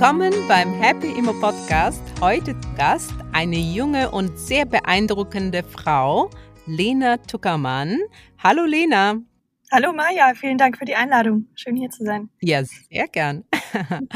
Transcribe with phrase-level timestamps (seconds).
[0.00, 2.00] Willkommen beim Happy Immo Podcast.
[2.20, 6.30] Heute Gast eine junge und sehr beeindruckende Frau,
[6.66, 7.98] Lena Tuckermann.
[8.38, 9.16] Hallo Lena.
[9.72, 11.48] Hallo Maja, vielen Dank für die Einladung.
[11.56, 12.28] Schön hier zu sein.
[12.40, 13.42] Ja, sehr gern.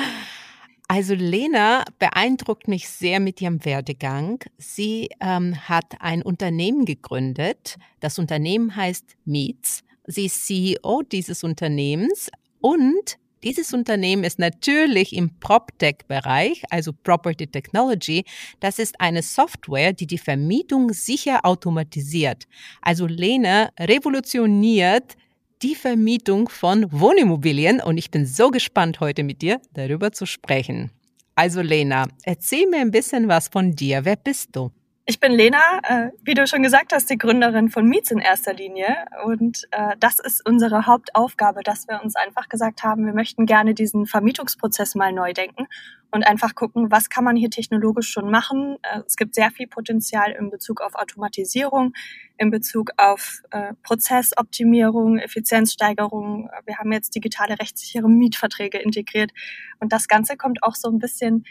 [0.87, 4.39] Also Lena beeindruckt mich sehr mit ihrem Werdegang.
[4.59, 7.77] Sie ähm, hat ein Unternehmen gegründet.
[7.99, 9.83] Das Unternehmen heißt Meets.
[10.07, 12.31] Sie ist CEO dieses Unternehmens
[12.61, 18.25] und dieses Unternehmen ist natürlich im PropTech-Bereich, also Property Technology.
[18.61, 22.45] Das ist eine Software, die die Vermietung sicher automatisiert.
[22.81, 25.17] Also Lena revolutioniert
[25.63, 30.91] die Vermietung von Wohnimmobilien und ich bin so gespannt, heute mit dir darüber zu sprechen.
[31.35, 34.05] Also Lena, erzähl mir ein bisschen was von dir.
[34.05, 34.71] Wer bist du?
[35.05, 38.55] Ich bin Lena, äh, wie du schon gesagt hast, die Gründerin von Meets in erster
[38.55, 39.07] Linie.
[39.25, 43.75] Und äh, das ist unsere Hauptaufgabe, dass wir uns einfach gesagt haben, wir möchten gerne
[43.75, 45.67] diesen Vermietungsprozess mal neu denken
[46.13, 48.77] und einfach gucken, was kann man hier technologisch schon machen.
[48.83, 51.95] Äh, es gibt sehr viel Potenzial in Bezug auf Automatisierung,
[52.37, 56.49] in Bezug auf äh, Prozessoptimierung, Effizienzsteigerung.
[56.65, 59.33] Wir haben jetzt digitale rechtssichere Mietverträge integriert.
[59.81, 61.45] Und das Ganze kommt auch so ein bisschen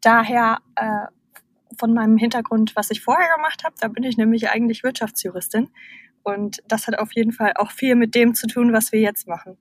[0.00, 1.06] daher, äh,
[1.78, 3.74] von meinem Hintergrund, was ich vorher gemacht habe.
[3.80, 5.70] Da bin ich nämlich eigentlich Wirtschaftsjuristin.
[6.22, 9.26] Und das hat auf jeden Fall auch viel mit dem zu tun, was wir jetzt
[9.26, 9.58] machen.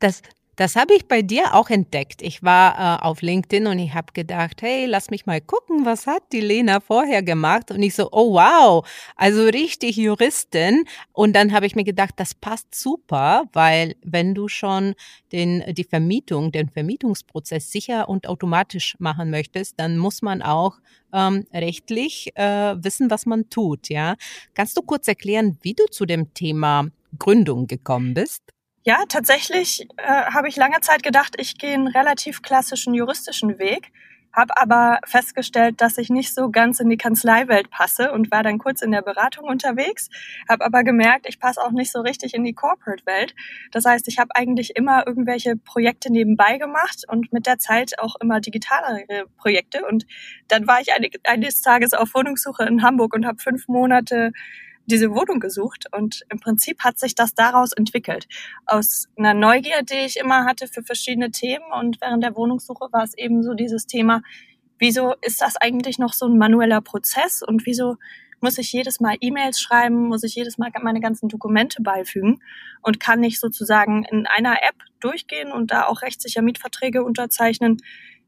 [0.00, 0.22] das,
[0.56, 2.22] das habe ich bei dir auch entdeckt.
[2.22, 6.06] Ich war äh, auf LinkedIn und ich habe gedacht, hey, lass mich mal gucken, was
[6.06, 7.70] hat die Lena vorher gemacht?
[7.70, 10.84] Und ich so, oh wow, also richtig Juristin.
[11.12, 14.94] Und dann habe ich mir gedacht, das passt super, weil wenn du schon
[15.32, 20.78] den, die Vermietung, den Vermietungsprozess sicher und automatisch machen möchtest, dann muss man auch
[21.12, 23.90] ähm, rechtlich äh, wissen, was man tut.
[23.90, 24.16] Ja,
[24.54, 28.55] kannst du kurz erklären, wie du zu dem Thema Gründung gekommen bist?
[28.86, 33.90] Ja, tatsächlich äh, habe ich lange Zeit gedacht, ich gehe einen relativ klassischen juristischen Weg,
[34.32, 38.58] habe aber festgestellt, dass ich nicht so ganz in die Kanzleiwelt passe und war dann
[38.58, 40.08] kurz in der Beratung unterwegs,
[40.48, 43.34] habe aber gemerkt, ich passe auch nicht so richtig in die Corporate-Welt.
[43.72, 48.14] Das heißt, ich habe eigentlich immer irgendwelche Projekte nebenbei gemacht und mit der Zeit auch
[48.20, 49.84] immer digitalere Projekte.
[49.84, 50.06] Und
[50.46, 50.90] dann war ich
[51.24, 54.30] eines Tages auf Wohnungssuche in Hamburg und habe fünf Monate
[54.86, 58.26] diese Wohnung gesucht und im Prinzip hat sich das daraus entwickelt.
[58.64, 63.04] Aus einer Neugier, die ich immer hatte für verschiedene Themen und während der Wohnungssuche war
[63.04, 64.22] es eben so dieses Thema,
[64.78, 67.96] wieso ist das eigentlich noch so ein manueller Prozess und wieso
[68.40, 72.40] muss ich jedes Mal E-Mails schreiben, muss ich jedes Mal meine ganzen Dokumente beifügen
[72.82, 77.78] und kann nicht sozusagen in einer App durchgehen und da auch rechtssicher Mietverträge unterzeichnen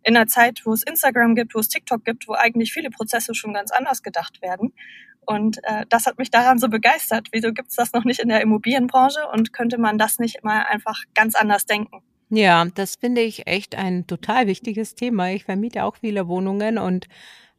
[0.02, 3.34] in einer Zeit, wo es Instagram gibt, wo es TikTok gibt, wo eigentlich viele Prozesse
[3.34, 4.72] schon ganz anders gedacht werden.
[5.28, 7.28] Und äh, das hat mich daran so begeistert.
[7.32, 10.62] Wieso gibt es das noch nicht in der Immobilienbranche und könnte man das nicht mal
[10.62, 12.00] einfach ganz anders denken?
[12.30, 15.30] Ja, das finde ich echt ein total wichtiges Thema.
[15.30, 17.08] Ich vermiete auch viele Wohnungen und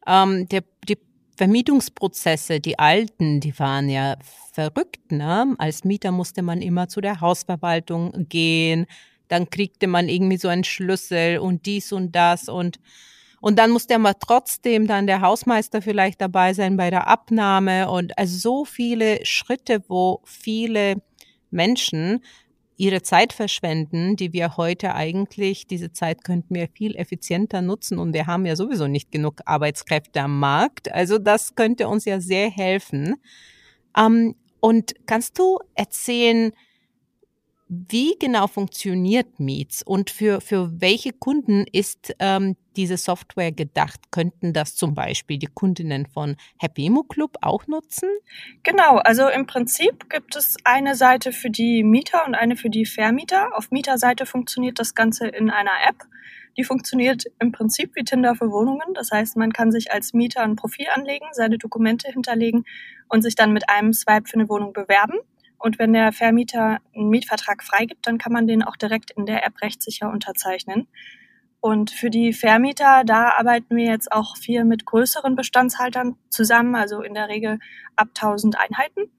[0.04, 0.98] ähm, der, die
[1.36, 4.16] Vermietungsprozesse, die alten, die waren ja
[4.52, 5.12] verrückt.
[5.12, 5.54] Ne?
[5.58, 8.86] Als Mieter musste man immer zu der Hausverwaltung gehen,
[9.28, 12.80] dann kriegte man irgendwie so einen Schlüssel und dies und das und
[13.40, 17.90] und dann muss der mal trotzdem dann der Hausmeister vielleicht dabei sein bei der Abnahme
[17.90, 20.96] und also so viele Schritte, wo viele
[21.50, 22.20] Menschen
[22.76, 28.14] ihre Zeit verschwenden, die wir heute eigentlich, diese Zeit könnten wir viel effizienter nutzen und
[28.14, 30.90] wir haben ja sowieso nicht genug Arbeitskräfte am Markt.
[30.90, 33.16] Also das könnte uns ja sehr helfen.
[33.94, 36.52] Ähm, und kannst du erzählen,
[37.72, 44.10] wie genau funktioniert Meets und für, für welche Kunden ist ähm, diese Software gedacht?
[44.10, 48.08] Könnten das zum Beispiel die Kundinnen von Happy Immo Club auch nutzen?
[48.64, 52.86] Genau, also im Prinzip gibt es eine Seite für die Mieter und eine für die
[52.86, 53.56] Vermieter.
[53.56, 56.02] Auf Mieterseite funktioniert das Ganze in einer App.
[56.56, 58.94] Die funktioniert im Prinzip wie Tinder für Wohnungen.
[58.94, 62.64] Das heißt, man kann sich als Mieter ein Profil anlegen, seine Dokumente hinterlegen
[63.08, 65.20] und sich dann mit einem Swipe für eine Wohnung bewerben.
[65.60, 69.46] Und wenn der Vermieter einen Mietvertrag freigibt, dann kann man den auch direkt in der
[69.46, 70.88] App rechtssicher unterzeichnen.
[71.60, 77.02] Und für die Vermieter, da arbeiten wir jetzt auch viel mit größeren Bestandshaltern zusammen, also
[77.02, 77.58] in der Regel
[77.94, 79.12] ab 1000 Einheiten.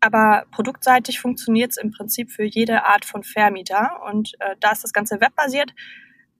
[0.00, 4.02] Aber produktseitig funktioniert es im Prinzip für jede Art von Vermieter.
[4.08, 5.72] Und äh, da ist das Ganze webbasiert.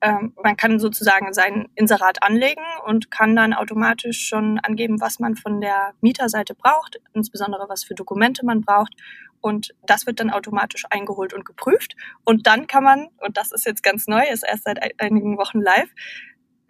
[0.02, 5.36] Ähm, man kann sozusagen sein Inserat anlegen und kann dann automatisch schon angeben, was man
[5.36, 8.94] von der Mieterseite braucht, insbesondere was für Dokumente man braucht.
[9.40, 11.96] Und das wird dann automatisch eingeholt und geprüft.
[12.24, 15.60] Und dann kann man, und das ist jetzt ganz neu, ist erst seit einigen Wochen
[15.60, 15.88] live,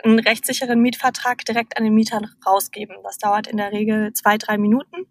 [0.05, 2.97] einen rechtssicheren Mietvertrag direkt an den Mietern rausgeben.
[3.03, 5.07] Das dauert in der Regel zwei, drei Minuten.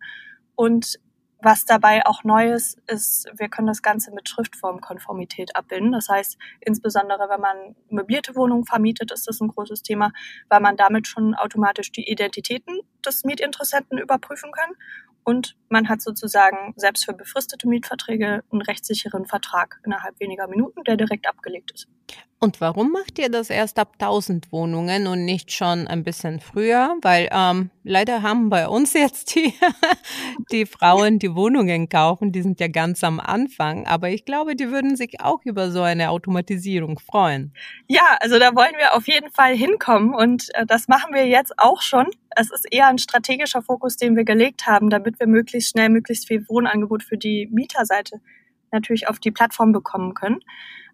[0.56, 1.00] Und
[1.42, 5.92] was dabei auch neu ist, ist, wir können das Ganze mit Schriftformkonformität abbilden.
[5.92, 10.12] Das heißt, insbesondere wenn man möblierte Wohnungen vermietet, ist das ein großes Thema,
[10.50, 14.72] weil man damit schon automatisch die Identitäten des Mietinteressenten überprüfen kann
[15.25, 20.95] und man hat sozusagen selbst für befristete Mietverträge einen rechtssicheren Vertrag innerhalb weniger Minuten, der
[20.95, 21.88] direkt abgelegt ist.
[22.45, 26.95] Und warum macht ihr das erst ab 1000 Wohnungen und nicht schon ein bisschen früher?
[27.01, 29.51] Weil ähm, leider haben bei uns jetzt die,
[30.51, 33.88] die Frauen, die Wohnungen kaufen, die sind ja ganz am Anfang.
[33.88, 37.51] Aber ich glaube, die würden sich auch über so eine Automatisierung freuen.
[37.88, 41.57] Ja, also da wollen wir auf jeden Fall hinkommen und äh, das machen wir jetzt
[41.57, 42.06] auch schon.
[42.36, 46.27] Es ist eher ein strategischer Fokus, den wir gelegt haben, damit wir möglichst schnell möglichst
[46.27, 48.21] viel Wohnangebot für die Mieterseite
[48.71, 50.42] natürlich auf die Plattform bekommen können.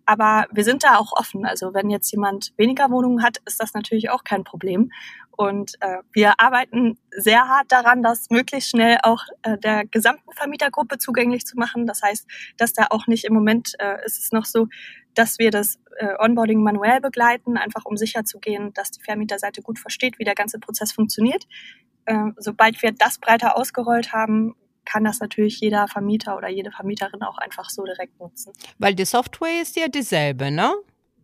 [0.06, 1.46] Aber wir sind da auch offen.
[1.46, 4.92] Also wenn jetzt jemand weniger Wohnungen hat, ist das natürlich auch kein Problem.
[5.32, 10.98] Und äh, wir arbeiten sehr hart daran, das möglichst schnell auch äh, der gesamten Vermietergruppe
[10.98, 11.88] zugänglich zu machen.
[11.88, 12.28] Das heißt,
[12.58, 14.68] dass da auch nicht im Moment äh, ist es noch so,
[15.16, 20.20] dass wir das äh, Onboarding manuell begleiten, einfach um sicherzugehen, dass die Vermieterseite gut versteht,
[20.20, 21.48] wie der ganze Prozess funktioniert.
[22.06, 24.56] Äh, sobald wir das breiter ausgerollt haben,
[24.86, 28.54] kann das natürlich jeder Vermieter oder jede Vermieterin auch einfach so direkt nutzen.
[28.78, 30.74] Weil die Software ist ja dieselbe, ne?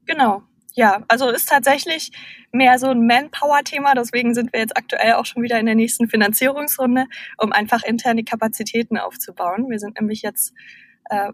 [0.06, 0.44] Genau.
[0.74, 2.12] Ja, also ist tatsächlich
[2.52, 3.96] mehr so ein Manpower-Thema.
[3.96, 7.06] Deswegen sind wir jetzt aktuell auch schon wieder in der nächsten Finanzierungsrunde,
[7.40, 9.70] um einfach interne Kapazitäten aufzubauen.
[9.70, 10.54] Wir sind nämlich jetzt
[11.10, 11.32] äh,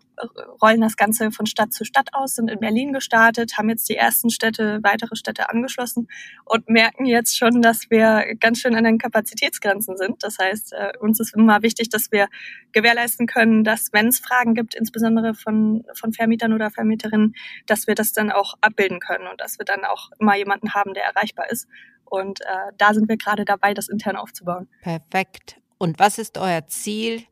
[0.62, 3.96] rollen das Ganze von Stadt zu Stadt aus, sind in Berlin gestartet, haben jetzt die
[3.96, 6.08] ersten Städte, weitere Städte angeschlossen
[6.46, 10.24] und merken jetzt schon, dass wir ganz schön an den Kapazitätsgrenzen sind.
[10.24, 12.28] Das heißt, äh, uns ist immer wichtig, dass wir
[12.72, 17.36] gewährleisten können, dass wenn es Fragen gibt, insbesondere von, von Vermietern oder Vermieterinnen,
[17.66, 20.94] dass wir das dann auch abbilden können und dass wir dann auch immer jemanden haben,
[20.94, 21.68] der erreichbar ist.
[22.06, 22.46] Und äh,
[22.78, 24.68] da sind wir gerade dabei, das intern aufzubauen.
[24.81, 25.60] Perfekt.
[25.78, 27.24] Und was ist euer Ziel?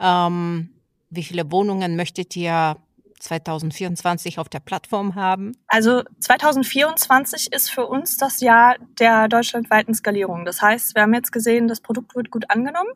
[0.00, 0.70] Ähm
[1.16, 2.76] wie viele Wohnungen möchtet ihr
[3.20, 5.56] 2024 auf der Plattform haben?
[5.66, 10.44] Also 2024 ist für uns das Jahr der deutschlandweiten Skalierung.
[10.44, 12.90] Das heißt, wir haben jetzt gesehen, das Produkt wird gut angenommen.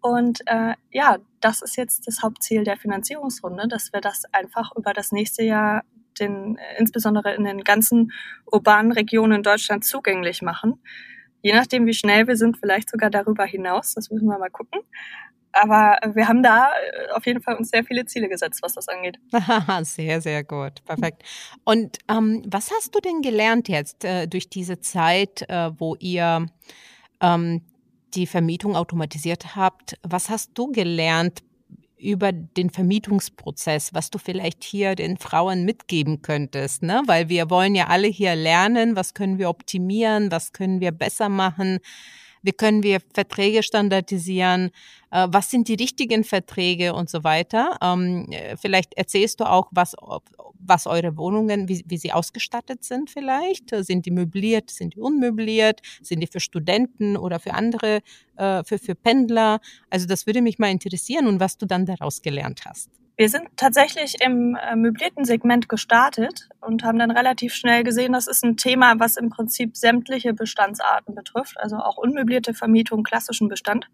[0.00, 4.92] Und äh, ja, das ist jetzt das Hauptziel der Finanzierungsrunde, dass wir das einfach über
[4.92, 5.82] das nächste Jahr
[6.20, 8.12] den, äh, insbesondere in den ganzen
[8.44, 10.80] urbanen Regionen Deutschlands zugänglich machen.
[11.42, 13.94] Je nachdem, wie schnell wir sind, vielleicht sogar darüber hinaus.
[13.94, 14.80] Das müssen wir mal gucken.
[15.60, 18.88] Aber wir haben da äh, auf jeden Fall uns sehr viele Ziele gesetzt, was das
[18.88, 19.18] angeht.
[19.82, 20.84] sehr, sehr gut.
[20.84, 21.22] Perfekt.
[21.64, 26.46] Und ähm, was hast du denn gelernt jetzt äh, durch diese Zeit, äh, wo ihr
[27.20, 27.62] ähm,
[28.14, 29.98] die Vermietung automatisiert habt?
[30.02, 31.42] Was hast du gelernt
[31.98, 37.02] über den Vermietungsprozess, was du vielleicht hier den Frauen mitgeben könntest, ne?
[37.06, 41.30] Weil wir wollen ja alle hier lernen, was können wir optimieren, was können wir besser
[41.30, 41.78] machen
[42.46, 44.70] wie können wir Verträge standardisieren,
[45.10, 47.76] äh, was sind die richtigen Verträge und so weiter.
[47.82, 49.94] Ähm, äh, vielleicht erzählst du auch, was,
[50.58, 53.70] was eure Wohnungen, wie, wie sie ausgestattet sind vielleicht.
[53.84, 58.00] Sind die möbliert, sind die unmöbliert, sind die für Studenten oder für andere,
[58.36, 59.60] äh, für, für Pendler?
[59.90, 62.90] Also das würde mich mal interessieren und was du dann daraus gelernt hast.
[63.18, 68.26] Wir sind tatsächlich im äh, möblierten Segment gestartet und haben dann relativ schnell gesehen, das
[68.26, 73.88] ist ein Thema, was im Prinzip sämtliche Bestandsarten betrifft, also auch unmöblierte Vermietung, klassischen Bestand.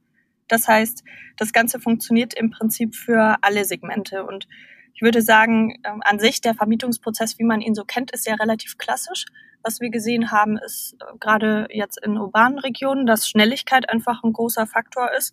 [0.49, 1.05] Das heißt,
[1.37, 4.25] das Ganze funktioniert im Prinzip für alle Segmente.
[4.25, 4.49] Und
[4.93, 8.35] ich würde sagen, ähm, an sich der Vermietungsprozess, wie man ihn so kennt, ist ja
[8.35, 9.27] relativ klassisch.
[9.63, 14.33] Was wir gesehen haben, ist äh, gerade jetzt in urbanen Regionen, dass Schnelligkeit einfach ein
[14.33, 15.33] großer Faktor ist.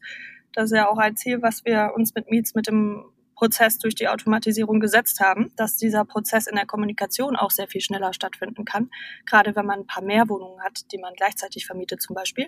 [0.53, 3.05] Das ist ja auch ein Ziel, was wir uns mit Miets mit dem
[3.39, 7.79] Prozess durch die Automatisierung gesetzt haben, dass dieser Prozess in der Kommunikation auch sehr viel
[7.79, 8.89] schneller stattfinden kann,
[9.25, 12.48] gerade wenn man ein paar mehr Wohnungen hat, die man gleichzeitig vermietet zum Beispiel.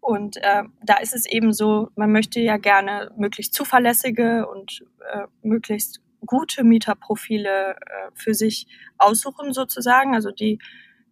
[0.00, 5.26] Und äh, da ist es eben so, man möchte ja gerne möglichst zuverlässige und äh,
[5.42, 10.58] möglichst gute Mieterprofile äh, für sich aussuchen sozusagen, also die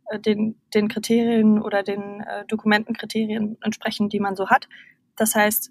[0.07, 4.71] äh, den, den Kriterien oder den äh, Dokumentenkriterien entsprechen, die man so hat.
[5.17, 5.71] Das heißt,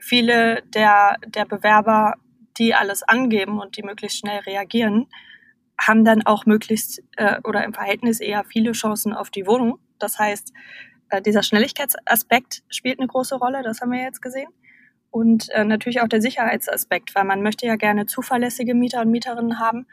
[0.00, 2.14] viele der, der Bewerber
[2.58, 5.08] die alles angeben und die möglichst schnell reagieren,
[5.80, 9.78] haben dann auch möglichst äh, oder im Verhältnis eher viele Chancen auf die Wohnung.
[9.98, 10.52] Das heißt,
[11.10, 14.48] äh, dieser Schnelligkeitsaspekt spielt eine große Rolle, das haben wir jetzt gesehen.
[15.10, 19.58] Und äh, natürlich auch der Sicherheitsaspekt, weil man möchte ja gerne zuverlässige Mieter und Mieterinnen
[19.58, 19.86] haben.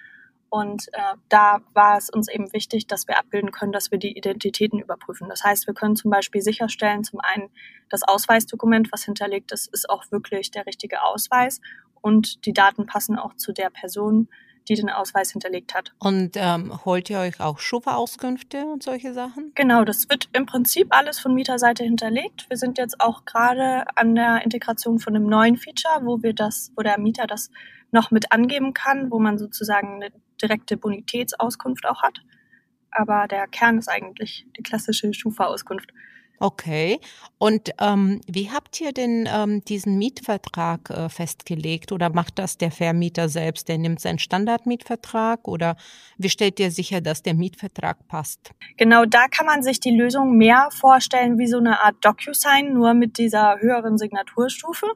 [0.50, 4.17] Und äh, da war es uns eben wichtig, dass wir abbilden können, dass wir die
[4.17, 5.29] Identitäten überprüfen.
[5.29, 7.50] Das heißt, wir können zum Beispiel sicherstellen, zum einen
[7.89, 11.62] das Ausweisdokument, was hinterlegt ist, ist auch wirklich der richtige Ausweis
[12.06, 14.30] und die Daten passen auch zu der Person,
[14.70, 15.92] die den Ausweis hinterlegt hat.
[15.98, 19.52] Und ähm, holt ihr euch auch Schufa-Auskünfte und solche Sachen?
[19.56, 22.48] Genau, das wird im Prinzip alles von Mieterseite hinterlegt.
[22.48, 26.72] Wir sind jetzt auch gerade an der Integration von einem neuen Feature, wo wir das,
[26.76, 27.50] wo der Mieter das
[27.92, 32.22] noch mit angeben kann, wo man sozusagen eine direkte Bonitätsauskunft auch hat.
[32.92, 35.90] Aber der Kern ist eigentlich die klassische Schufa-Auskunft.
[36.39, 37.00] Okay.
[37.38, 42.72] Und ähm, wie habt ihr denn ähm, diesen Mietvertrag äh, festgelegt oder macht das der
[42.72, 43.68] Vermieter selbst?
[43.70, 45.75] Der nimmt seinen Standardmietvertrag oder
[46.18, 48.51] wie stellt ihr sicher, dass der Mietvertrag passt?
[48.77, 52.94] Genau, da kann man sich die Lösung mehr vorstellen wie so eine Art DocuSign, nur
[52.94, 54.88] mit dieser höheren Signaturstufe.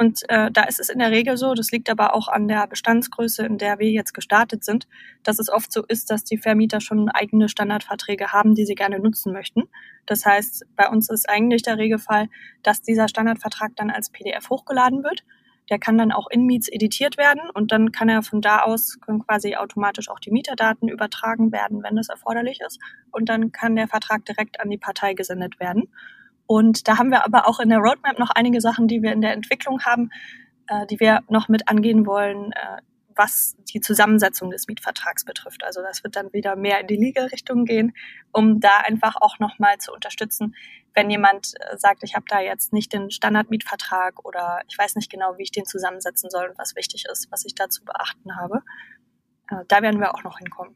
[0.00, 2.66] Und äh, da ist es in der Regel so, das liegt aber auch an der
[2.66, 4.88] Bestandsgröße, in der wir jetzt gestartet sind,
[5.24, 8.98] dass es oft so ist, dass die Vermieter schon eigene Standardverträge haben, die sie gerne
[8.98, 9.64] nutzen möchten.
[10.06, 12.28] Das heißt, bei uns ist eigentlich der Regelfall,
[12.62, 15.22] dass dieser Standardvertrag dann als PDF hochgeladen wird.
[15.68, 19.00] Der kann dann auch in Meets editiert werden und dann kann er von da aus
[19.02, 22.80] können quasi automatisch auch die Mieterdaten übertragen werden, wenn das erforderlich ist.
[23.10, 25.90] Und dann kann der Vertrag direkt an die Partei gesendet werden.
[26.50, 29.20] Und da haben wir aber auch in der Roadmap noch einige Sachen, die wir in
[29.20, 30.10] der Entwicklung haben,
[30.66, 32.82] äh, die wir noch mit angehen wollen, äh,
[33.14, 35.62] was die Zusammensetzung des Mietvertrags betrifft.
[35.62, 37.92] Also das wird dann wieder mehr in die Liga-Richtung gehen,
[38.32, 40.56] um da einfach auch nochmal zu unterstützen,
[40.92, 45.08] wenn jemand äh, sagt, ich habe da jetzt nicht den Standardmietvertrag oder ich weiß nicht
[45.08, 48.34] genau, wie ich den zusammensetzen soll und was wichtig ist, was ich da zu beachten
[48.34, 48.64] habe.
[49.52, 50.74] Äh, da werden wir auch noch hinkommen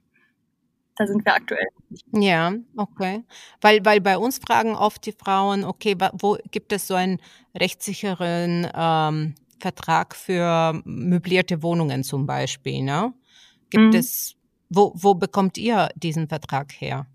[0.96, 1.66] da sind wir aktuell.
[2.12, 3.24] Ja, okay.
[3.60, 7.20] Weil, weil bei uns fragen oft die Frauen, okay, wo gibt es so einen
[7.54, 13.12] rechtssicheren ähm, Vertrag für möblierte Wohnungen zum Beispiel, ne?
[13.70, 13.98] Gibt mhm.
[13.98, 14.36] es,
[14.68, 17.06] wo, wo bekommt ihr diesen Vertrag her?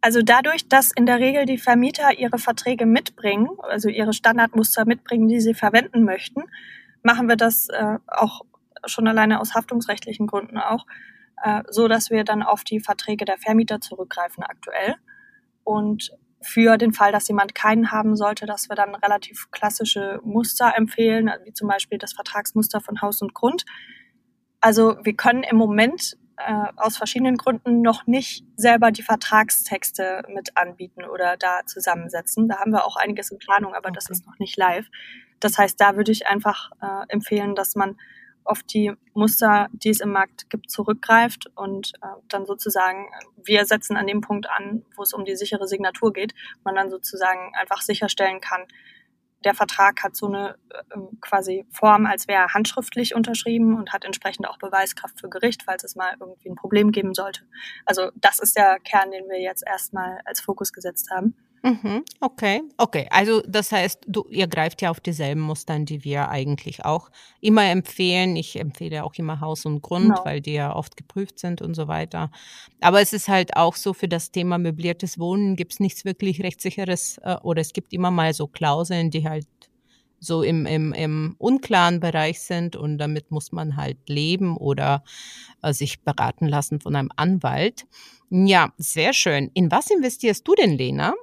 [0.00, 5.28] Also dadurch, dass in der Regel die Vermieter ihre Verträge mitbringen, also ihre Standardmuster mitbringen,
[5.28, 6.44] die sie verwenden möchten,
[7.02, 8.42] machen wir das äh, auch
[8.86, 10.86] schon alleine aus haftungsrechtlichen Gründen auch
[11.44, 14.96] äh, so dass wir dann auf die Verträge der Vermieter zurückgreifen aktuell.
[15.64, 20.72] Und für den Fall, dass jemand keinen haben sollte, dass wir dann relativ klassische Muster
[20.76, 23.64] empfehlen, wie zum Beispiel das Vertragsmuster von Haus und Grund.
[24.60, 30.56] Also wir können im Moment äh, aus verschiedenen Gründen noch nicht selber die Vertragstexte mit
[30.56, 32.48] anbieten oder da zusammensetzen.
[32.48, 33.96] Da haben wir auch einiges in Planung, aber okay.
[33.96, 34.86] das ist noch nicht live.
[35.40, 37.96] Das heißt, da würde ich einfach äh, empfehlen, dass man
[38.48, 43.08] auf die Muster, die es im Markt gibt, zurückgreift und äh, dann sozusagen,
[43.44, 46.90] wir setzen an dem Punkt an, wo es um die sichere Signatur geht, man dann
[46.90, 48.64] sozusagen einfach sicherstellen kann,
[49.44, 54.04] der Vertrag hat so eine äh, quasi Form, als wäre er handschriftlich unterschrieben und hat
[54.04, 57.42] entsprechend auch Beweiskraft für Gericht, falls es mal irgendwie ein Problem geben sollte.
[57.84, 61.36] Also das ist der Kern, den wir jetzt erstmal als Fokus gesetzt haben.
[61.62, 63.08] Mhm, okay, okay.
[63.10, 67.10] Also das heißt, du, ihr greift ja auf dieselben Mustern, die wir eigentlich auch
[67.40, 68.36] immer empfehlen.
[68.36, 70.24] Ich empfehle auch immer Haus und Grund, genau.
[70.24, 72.30] weil die ja oft geprüft sind und so weiter.
[72.80, 76.42] Aber es ist halt auch so, für das Thema möbliertes Wohnen gibt es nichts wirklich
[76.42, 79.46] rechtssicheres äh, oder es gibt immer mal so Klauseln, die halt
[80.20, 85.04] so im, im, im unklaren Bereich sind und damit muss man halt leben oder
[85.62, 87.86] äh, sich beraten lassen von einem Anwalt.
[88.30, 89.50] Ja, sehr schön.
[89.54, 91.14] In was investierst du denn, Lena?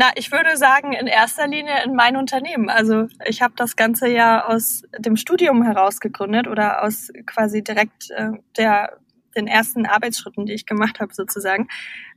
[0.00, 2.70] Na, ich würde sagen, in erster Linie in mein Unternehmen.
[2.70, 8.08] Also ich habe das Ganze ja aus dem Studium heraus gegründet oder aus quasi direkt
[8.12, 9.00] äh, der,
[9.34, 11.66] den ersten Arbeitsschritten, die ich gemacht habe sozusagen.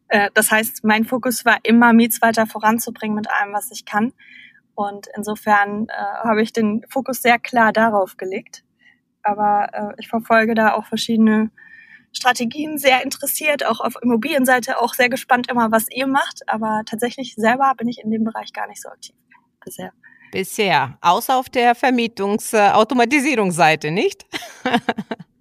[0.10, 4.14] Äh, das heißt, mein Fokus war immer, Miets weiter voranzubringen mit allem, was ich kann.
[4.76, 8.64] Und insofern äh, habe ich den Fokus sehr klar darauf gelegt.
[9.24, 11.50] Aber äh, ich verfolge da auch verschiedene
[12.14, 16.42] Strategien sehr interessiert, auch auf Immobilienseite auch sehr gespannt immer, was ihr macht.
[16.48, 19.16] Aber tatsächlich selber bin ich in dem Bereich gar nicht so aktiv
[19.64, 19.92] bisher.
[20.32, 24.26] Bisher, außer auf der Vermietungsautomatisierungsseite, nicht?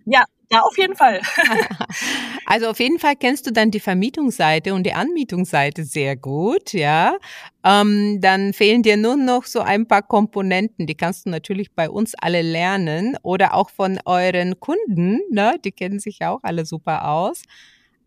[0.05, 1.21] ja, ja, auf jeden Fall.
[2.47, 7.17] also auf jeden Fall kennst du dann die Vermietungsseite und die Anmietungsseite sehr gut, ja.
[7.65, 10.87] Ähm, dann fehlen dir nur noch so ein paar Komponenten.
[10.87, 15.57] Die kannst du natürlich bei uns alle lernen oder auch von euren Kunden, ne?
[15.65, 17.43] Die kennen sich ja auch alle super aus.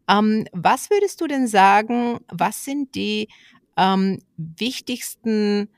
[0.09, 3.29] Ähm, was würdest du denn sagen, was sind die
[3.77, 5.69] ähm, wichtigsten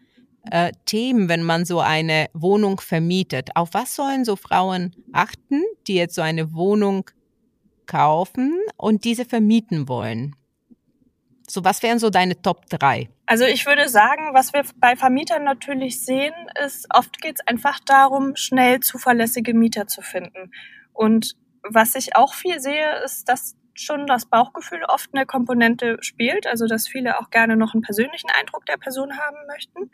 [0.52, 3.50] äh, Themen, wenn man so eine Wohnung vermietet?
[3.56, 7.10] Auf was sollen so Frauen achten, die jetzt so eine Wohnung
[7.86, 10.36] kaufen und diese vermieten wollen?
[11.48, 13.10] So, was wären so deine Top 3?
[13.28, 16.34] Also ich würde sagen, was wir bei Vermietern natürlich sehen,
[16.64, 20.52] ist, oft geht es einfach darum, schnell zuverlässige Mieter zu finden.
[20.94, 26.48] Und was ich auch viel sehe, ist, dass schon das Bauchgefühl oft eine Komponente spielt,
[26.48, 29.92] also dass viele auch gerne noch einen persönlichen Eindruck der Person haben möchten.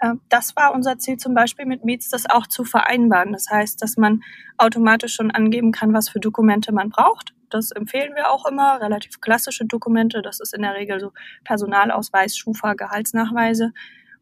[0.00, 3.32] Äh, das war unser Ziel zum Beispiel mit Meets, das auch zu vereinbaren.
[3.32, 4.22] Das heißt, dass man
[4.58, 7.34] automatisch schon angeben kann, was für Dokumente man braucht.
[7.50, 10.22] Das empfehlen wir auch immer, relativ klassische Dokumente.
[10.22, 11.12] Das ist in der Regel so
[11.44, 13.72] Personalausweis, Schufa, Gehaltsnachweise.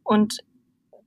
[0.03, 0.39] Und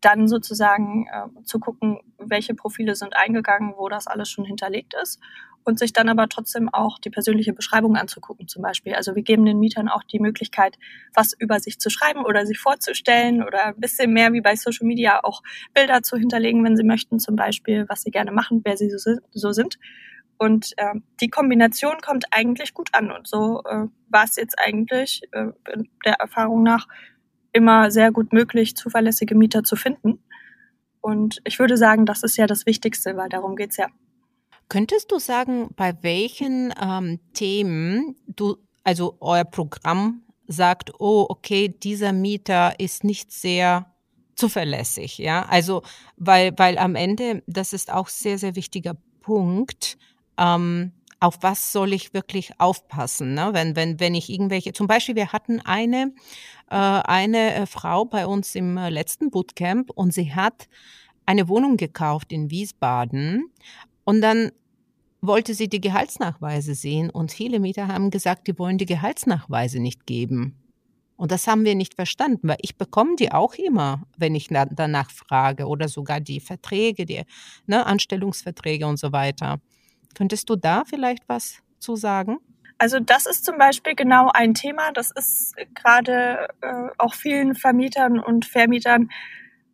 [0.02, 5.20] dann sozusagen äh, zu gucken, welche Profile sind eingegangen, wo das alles schon hinterlegt ist
[5.64, 8.94] und sich dann aber trotzdem auch die persönliche Beschreibung anzugucken zum Beispiel.
[8.94, 10.78] Also wir geben den Mietern auch die Möglichkeit,
[11.14, 14.88] was über sich zu schreiben oder sich vorzustellen oder ein bisschen mehr wie bei Social
[14.88, 15.42] Media auch
[15.74, 19.52] Bilder zu hinterlegen, wenn sie möchten zum Beispiel, was sie gerne machen, wer sie so,
[19.52, 19.78] sind.
[20.38, 23.12] Und äh, die Kombination kommt eigentlich gut an.
[23.12, 25.48] Und so äh, war es jetzt eigentlich äh,
[26.06, 26.88] der Erfahrung nach
[27.54, 30.24] immer sehr gut möglich, zuverlässige Mieter zu finden.
[31.02, 33.88] Und ich würde sagen, das ist ja das Wichtigste, weil darum geht's ja.
[34.72, 42.14] Könntest du sagen, bei welchen ähm, Themen du, also euer Programm sagt, oh, okay, dieser
[42.14, 43.94] Mieter ist nicht sehr
[44.36, 45.44] zuverlässig, ja?
[45.50, 45.82] Also,
[46.16, 49.98] weil, weil am Ende, das ist auch sehr, sehr wichtiger Punkt,
[50.38, 53.50] ähm, auf was soll ich wirklich aufpassen, ne?
[53.52, 56.14] wenn, wenn, wenn ich irgendwelche, zum Beispiel, wir hatten eine,
[56.70, 60.70] äh, eine äh, Frau bei uns im äh, letzten Bootcamp und sie hat
[61.26, 63.52] eine Wohnung gekauft in Wiesbaden
[64.06, 64.52] und dann
[65.22, 70.06] wollte sie die Gehaltsnachweise sehen und viele Mieter haben gesagt, die wollen die Gehaltsnachweise nicht
[70.06, 70.58] geben.
[71.16, 75.12] Und das haben wir nicht verstanden, weil ich bekomme die auch immer, wenn ich danach
[75.12, 77.22] frage oder sogar die Verträge, die
[77.68, 79.60] ne, Anstellungsverträge und so weiter.
[80.16, 82.40] Könntest du da vielleicht was zu sagen?
[82.80, 84.92] Also das ist zum Beispiel genau ein Thema.
[84.94, 89.10] Das ist gerade äh, auch vielen Vermietern und Vermietern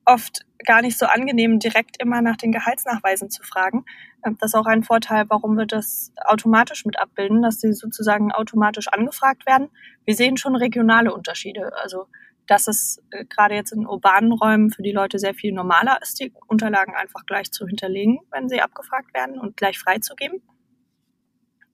[0.03, 3.85] oft gar nicht so angenehm, direkt immer nach den Gehaltsnachweisen zu fragen.
[4.25, 8.31] Ähm, das ist auch ein Vorteil, warum wir das automatisch mit abbilden, dass sie sozusagen
[8.31, 9.69] automatisch angefragt werden.
[10.05, 11.71] Wir sehen schon regionale Unterschiede.
[11.81, 12.07] Also
[12.47, 16.19] dass es äh, gerade jetzt in urbanen Räumen für die Leute sehr viel normaler ist,
[16.19, 20.41] die Unterlagen einfach gleich zu hinterlegen, wenn sie abgefragt werden und gleich freizugeben.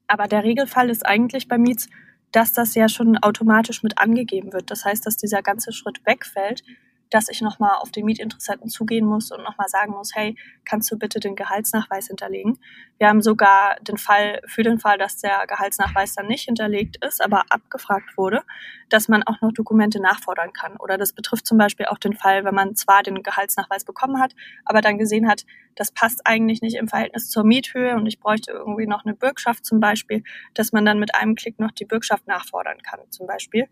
[0.07, 1.87] Aber der Regelfall ist eigentlich bei Miets,
[2.31, 4.71] dass das ja schon automatisch mit angegeben wird.
[4.71, 6.63] Das heißt, dass dieser ganze Schritt wegfällt,
[7.09, 10.97] dass ich nochmal auf den Mietinteressenten zugehen muss und nochmal sagen muss, hey, kannst du
[10.97, 12.59] bitte den Gehaltsnachweis hinterlegen?
[12.97, 17.23] Wir haben sogar den Fall, für den Fall, dass der Gehaltsnachweis dann nicht hinterlegt ist,
[17.23, 18.41] aber abgefragt wurde,
[18.89, 20.77] dass man auch noch Dokumente nachfordern kann.
[20.77, 24.33] Oder das betrifft zum Beispiel auch den Fall, wenn man zwar den Gehaltsnachweis bekommen hat,
[24.65, 28.51] aber dann gesehen hat, das passt eigentlich nicht im Verhältnis zur Miethöhe und ich bräuchte
[28.51, 32.27] irgendwie noch eine Bürgschaft zum Beispiel, dass man dann mit einem Klick noch die Bürgschaft
[32.27, 33.67] nachfordern kann zum Beispiel.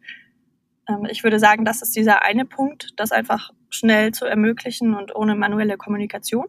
[0.88, 5.16] Ähm, ich würde sagen, das ist dieser eine Punkt, das einfach schnell zu ermöglichen und
[5.16, 6.48] ohne manuelle Kommunikation.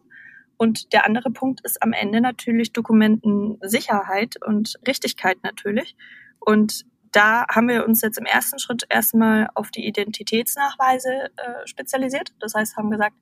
[0.57, 5.95] Und der andere Punkt ist am Ende natürlich Dokumentensicherheit und Richtigkeit natürlich.
[6.39, 12.33] Und da haben wir uns jetzt im ersten Schritt erstmal auf die Identitätsnachweise äh, spezialisiert.
[12.39, 13.15] Das heißt, haben gesagt,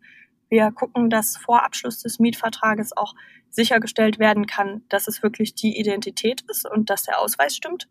[0.49, 3.13] wir gucken, dass vor Abschluss des Mietvertrages auch
[3.49, 7.87] sichergestellt werden kann, dass es wirklich die Identität ist und dass der Ausweis stimmt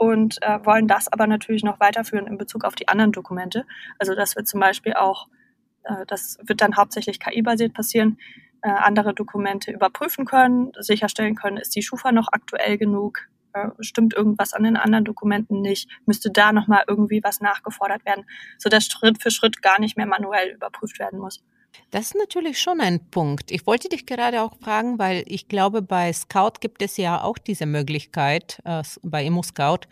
[0.00, 3.66] und äh, wollen das aber natürlich noch weiterführen in Bezug auf die anderen Dokumente.
[3.98, 5.28] Also dass wir zum Beispiel auch,
[5.82, 8.16] äh, das wird dann hauptsächlich KI-basiert passieren,
[8.62, 14.14] äh, andere Dokumente überprüfen können, sicherstellen können, ist die Schufa noch aktuell genug, äh, stimmt
[14.14, 18.24] irgendwas an den anderen Dokumenten nicht, müsste da nochmal irgendwie was nachgefordert werden,
[18.56, 21.44] sodass Schritt für Schritt gar nicht mehr manuell überprüft werden muss.
[21.90, 23.50] Das ist natürlich schon ein Punkt.
[23.50, 27.38] Ich wollte dich gerade auch fragen, weil ich glaube, bei Scout gibt es ja auch
[27.38, 29.86] diese Möglichkeit, äh, bei ImmoScout,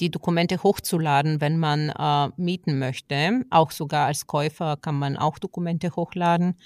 [0.00, 3.44] die Dokumente hochzuladen, wenn man äh, mieten möchte.
[3.50, 6.56] Auch sogar als Käufer kann man auch Dokumente hochladen.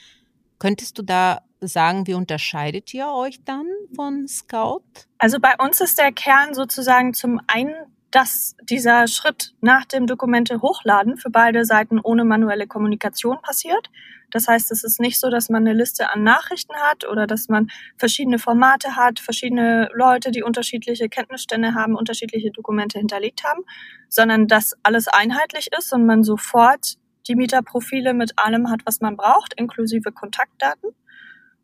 [0.58, 4.82] Könntest du da sagen, wie unterscheidet ihr euch dann von Scout?
[5.18, 7.74] Also bei uns ist der Kern sozusagen zum einen
[8.12, 13.90] dass dieser Schritt nach dem Dokumente hochladen für beide Seiten ohne manuelle Kommunikation passiert.
[14.30, 17.48] Das heißt, es ist nicht so, dass man eine Liste an Nachrichten hat oder dass
[17.48, 23.62] man verschiedene Formate hat, verschiedene Leute, die unterschiedliche Kenntnisstände haben, unterschiedliche Dokumente hinterlegt haben,
[24.10, 26.96] sondern dass alles einheitlich ist und man sofort
[27.28, 30.90] die Mieterprofile mit allem hat, was man braucht, inklusive Kontaktdaten.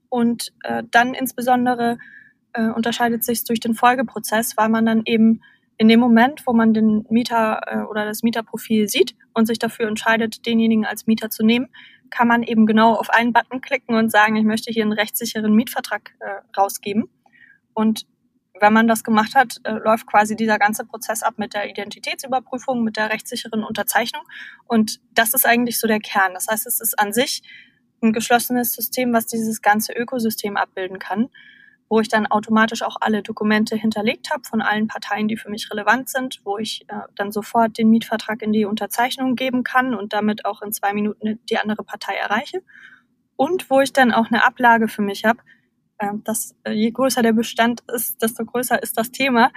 [0.08, 1.98] Und äh, dann insbesondere
[2.54, 5.42] äh, unterscheidet sich durch den Folgeprozess, weil man dann eben
[5.78, 9.86] in dem Moment, wo man den Mieter äh, oder das Mieterprofil sieht und sich dafür
[9.86, 11.68] entscheidet, denjenigen als Mieter zu nehmen,
[12.10, 15.54] kann man eben genau auf einen Button klicken und sagen, ich möchte hier einen rechtssicheren
[15.54, 17.08] Mietvertrag äh, rausgeben.
[17.74, 18.06] Und
[18.60, 22.82] wenn man das gemacht hat, äh, läuft quasi dieser ganze Prozess ab mit der Identitätsüberprüfung,
[22.82, 24.22] mit der rechtssicheren Unterzeichnung.
[24.66, 26.34] Und das ist eigentlich so der Kern.
[26.34, 27.42] Das heißt, es ist an sich
[28.02, 31.28] ein geschlossenes System, was dieses ganze Ökosystem abbilden kann.
[31.88, 35.70] Wo ich dann automatisch auch alle Dokumente hinterlegt habe von allen Parteien, die für mich
[35.70, 40.12] relevant sind, wo ich äh, dann sofort den Mietvertrag in die Unterzeichnung geben kann und
[40.12, 42.62] damit auch in zwei Minuten die andere Partei erreiche.
[43.36, 45.40] Und wo ich dann auch eine Ablage für mich habe,
[45.98, 49.50] äh, dass äh, je größer der Bestand ist, desto größer ist das Thema,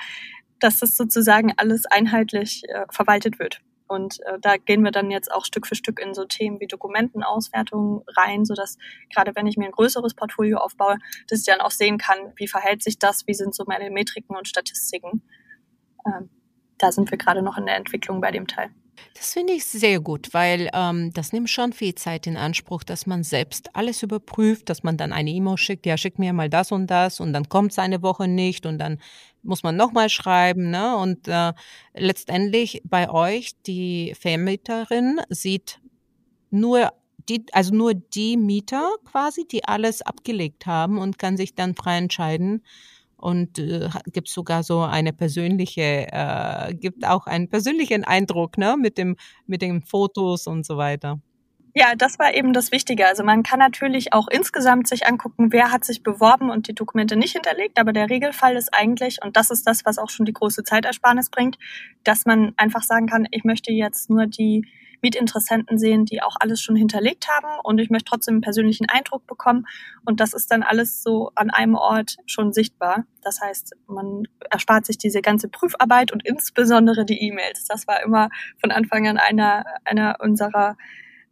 [0.59, 3.61] dass das sozusagen alles einheitlich äh, verwaltet wird.
[3.91, 6.67] Und äh, da gehen wir dann jetzt auch Stück für Stück in so Themen wie
[6.67, 8.77] Dokumentenauswertung rein, sodass
[9.13, 12.47] gerade wenn ich mir ein größeres Portfolio aufbaue, dass ich dann auch sehen kann, wie
[12.47, 15.23] verhält sich das, wie sind so meine Metriken und Statistiken.
[16.05, 16.29] Ähm,
[16.77, 18.69] da sind wir gerade noch in der Entwicklung bei dem Teil.
[19.13, 23.05] Das finde ich sehr gut, weil ähm, das nimmt schon viel Zeit in Anspruch, dass
[23.05, 26.71] man selbst alles überprüft, dass man dann eine E-Mail schickt, ja, schick mir mal das
[26.71, 28.99] und das und dann kommt es eine Woche nicht und dann
[29.43, 30.69] muss man nochmal schreiben.
[30.69, 30.95] Ne?
[30.97, 31.53] Und äh,
[31.93, 35.79] letztendlich bei euch, die Vermieterin sieht
[36.49, 36.91] nur
[37.29, 41.97] die, also nur die Mieter quasi, die alles abgelegt haben und kann sich dann frei
[41.97, 42.63] entscheiden,
[43.21, 48.97] und äh, gibt sogar so eine persönliche, äh, gibt auch einen persönlichen Eindruck, ne, mit
[48.97, 51.21] dem, mit den Fotos und so weiter.
[51.73, 53.07] Ja, das war eben das Wichtige.
[53.07, 57.15] Also man kann natürlich auch insgesamt sich angucken, wer hat sich beworben und die Dokumente
[57.15, 60.33] nicht hinterlegt, aber der Regelfall ist eigentlich, und das ist das, was auch schon die
[60.33, 61.57] große Zeitersparnis bringt,
[62.03, 64.65] dass man einfach sagen kann, ich möchte jetzt nur die
[65.01, 69.25] Mietinteressenten sehen, die auch alles schon hinterlegt haben und ich möchte trotzdem einen persönlichen Eindruck
[69.25, 69.65] bekommen
[70.05, 73.05] und das ist dann alles so an einem Ort schon sichtbar.
[73.23, 77.65] Das heißt, man erspart sich diese ganze Prüfarbeit und insbesondere die E-Mails.
[77.65, 78.29] Das war immer
[78.59, 80.75] von Anfang an einer, einer unserer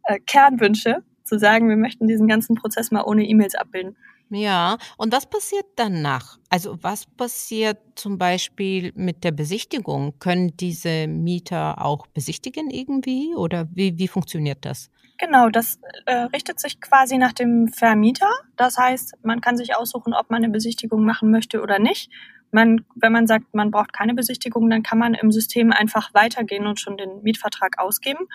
[0.04, 3.96] äh, Kernwünsche, zu sagen, wir möchten diesen ganzen Prozess mal ohne E-Mails abbilden.
[4.32, 6.38] Ja, und was passiert danach?
[6.50, 10.18] Also was passiert zum Beispiel mit der Besichtigung?
[10.20, 14.88] Können diese Mieter auch besichtigen irgendwie oder wie, wie funktioniert das?
[15.18, 18.30] Genau, das äh, richtet sich quasi nach dem Vermieter.
[18.56, 22.10] Das heißt, man kann sich aussuchen, ob man eine Besichtigung machen möchte oder nicht.
[22.52, 26.66] Man, wenn man sagt, man braucht keine Besichtigung, dann kann man im System einfach weitergehen
[26.66, 28.28] und schon den Mietvertrag ausgeben.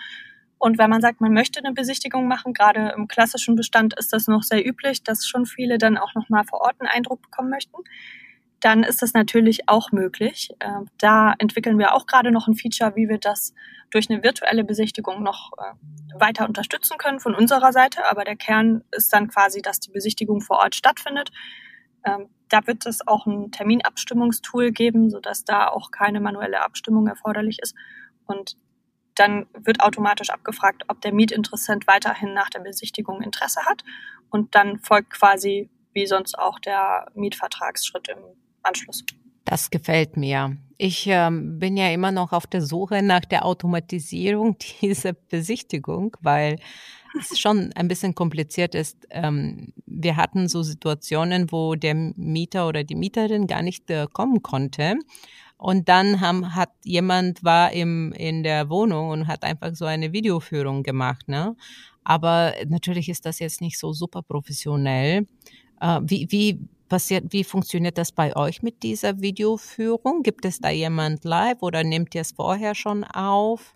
[0.58, 4.26] Und wenn man sagt, man möchte eine Besichtigung machen, gerade im klassischen Bestand ist das
[4.26, 7.76] noch sehr üblich, dass schon viele dann auch nochmal vor Ort einen Eindruck bekommen möchten,
[8.60, 10.50] dann ist das natürlich auch möglich.
[10.60, 13.54] Ähm, da entwickeln wir auch gerade noch ein Feature, wie wir das
[13.90, 18.10] durch eine virtuelle Besichtigung noch äh, weiter unterstützen können von unserer Seite.
[18.10, 21.30] Aber der Kern ist dann quasi, dass die Besichtigung vor Ort stattfindet.
[22.04, 27.58] Ähm, da wird es auch ein Terminabstimmungstool geben, sodass da auch keine manuelle Abstimmung erforderlich
[27.60, 27.74] ist.
[28.26, 28.56] Und
[29.16, 33.82] dann wird automatisch abgefragt, ob der Mietinteressent weiterhin nach der Besichtigung Interesse hat.
[34.30, 38.18] Und dann folgt quasi wie sonst auch der Mietvertragsschritt im
[38.62, 39.04] Anschluss.
[39.44, 40.56] Das gefällt mir.
[40.76, 46.58] Ich ähm, bin ja immer noch auf der Suche nach der Automatisierung dieser Besichtigung, weil
[47.18, 49.06] es schon ein bisschen kompliziert ist.
[49.10, 54.42] Ähm, wir hatten so Situationen, wo der Mieter oder die Mieterin gar nicht äh, kommen
[54.42, 54.96] konnte.
[55.58, 60.12] Und dann haben, hat jemand war im, in der Wohnung und hat einfach so eine
[60.12, 61.28] Videoführung gemacht.
[61.28, 61.56] Ne?
[62.04, 65.26] Aber natürlich ist das jetzt nicht so super professionell.
[65.80, 70.22] Äh, wie, wie passiert, wie funktioniert das bei euch mit dieser Videoführung?
[70.22, 73.74] Gibt es da jemand live oder nehmt ihr es vorher schon auf?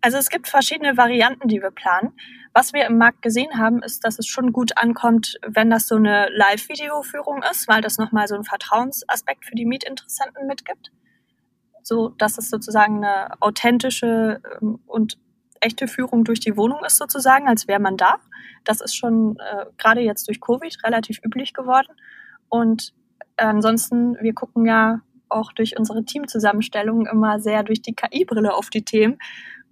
[0.00, 2.12] Also es gibt verschiedene Varianten, die wir planen.
[2.54, 5.96] Was wir im Markt gesehen haben, ist, dass es schon gut ankommt, wenn das so
[5.96, 10.92] eine Live-Videoführung ist, weil das nochmal so einen Vertrauensaspekt für die Mietinteressenten mitgibt
[11.86, 15.18] so dass es sozusagen eine authentische ähm, und
[15.60, 18.16] echte Führung durch die Wohnung ist sozusagen, als wäre man da.
[18.64, 21.88] Das ist schon äh, gerade jetzt durch Covid relativ üblich geworden.
[22.48, 22.92] Und
[23.36, 28.84] ansonsten, wir gucken ja auch durch unsere Teamzusammenstellung immer sehr durch die KI-Brille auf die
[28.84, 29.18] Themen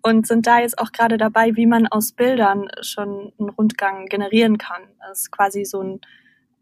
[0.02, 4.58] und sind da jetzt auch gerade dabei, wie man aus Bildern schon einen Rundgang generieren
[4.58, 4.82] kann.
[5.00, 6.00] Das ist quasi so ein,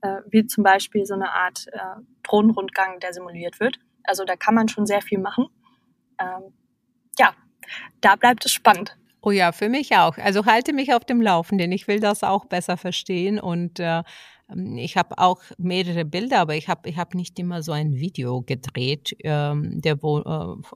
[0.00, 3.78] äh, wie zum Beispiel so eine Art äh, Drohnenrundgang, der simuliert wird.
[4.04, 5.46] Also da kann man schon sehr viel machen.
[6.20, 6.52] Ähm,
[7.18, 7.34] ja,
[8.00, 8.96] da bleibt es spannend.
[9.20, 10.18] Oh ja, für mich auch.
[10.18, 11.70] Also halte mich auf dem Laufenden.
[11.70, 14.02] Ich will das auch besser verstehen und äh,
[14.76, 18.42] ich habe auch mehrere Bilder, aber ich habe ich hab nicht immer so ein Video
[18.42, 19.96] gedreht ähm, der äh,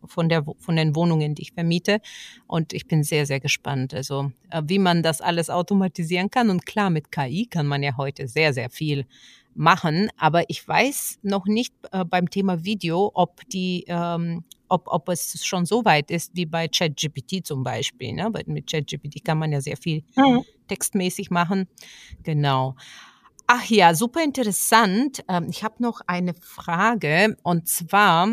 [0.07, 2.01] von, der, von den Wohnungen, die ich vermiete.
[2.47, 3.95] Und ich bin sehr, sehr gespannt.
[3.95, 6.51] Also äh, wie man das alles automatisieren kann.
[6.51, 9.07] Und klar, mit KI kann man ja heute sehr, sehr viel
[9.57, 10.09] machen.
[10.17, 15.45] Aber ich weiß noch nicht äh, beim Thema Video, ob die, ähm, ob, ob es
[15.45, 18.13] schon so weit ist wie bei ChatGPT zum Beispiel.
[18.13, 18.29] Ne?
[18.33, 20.43] Weil mit ChatGPT kann man ja sehr viel mhm.
[20.69, 21.69] textmäßig machen.
[22.23, 22.75] Genau.
[23.47, 25.25] Ach ja, super interessant.
[25.29, 28.29] Ähm, ich habe noch eine Frage und zwar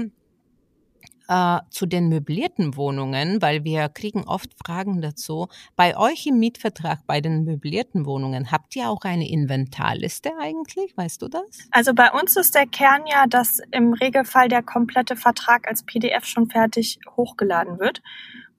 [1.33, 5.47] äh, zu den möblierten Wohnungen, weil wir kriegen oft Fragen dazu.
[5.75, 10.95] Bei euch im Mietvertrag bei den möblierten Wohnungen, habt ihr auch eine Inventarliste eigentlich?
[10.95, 11.67] Weißt du das?
[11.71, 16.25] Also bei uns ist der Kern ja, dass im Regelfall der komplette Vertrag als PDF
[16.25, 18.03] schon fertig hochgeladen wird.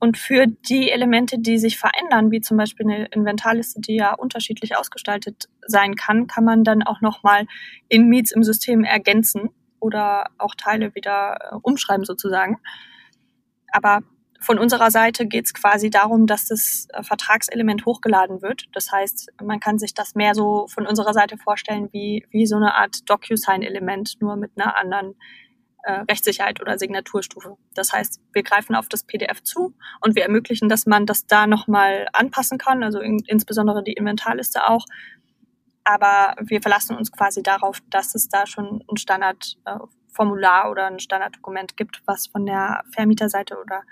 [0.00, 4.76] Und für die Elemente, die sich verändern, wie zum Beispiel eine Inventarliste, die ja unterschiedlich
[4.76, 7.46] ausgestaltet sein kann, kann man dann auch nochmal
[7.88, 9.50] in Meets im System ergänzen
[9.84, 12.58] oder auch Teile wieder äh, umschreiben sozusagen.
[13.70, 14.00] Aber
[14.40, 18.64] von unserer Seite geht es quasi darum, dass das äh, Vertragselement hochgeladen wird.
[18.72, 22.56] Das heißt, man kann sich das mehr so von unserer Seite vorstellen wie, wie so
[22.56, 25.16] eine Art DocuSign-Element, nur mit einer anderen
[25.82, 27.56] äh, Rechtssicherheit oder Signaturstufe.
[27.74, 31.46] Das heißt, wir greifen auf das PDF zu und wir ermöglichen, dass man das da
[31.46, 34.86] nochmal anpassen kann, also in, insbesondere die Inventarliste auch,
[35.84, 40.98] aber wir verlassen uns quasi darauf, dass es da schon ein Standardformular äh, oder ein
[40.98, 43.82] Standarddokument gibt, was von der Vermieterseite oder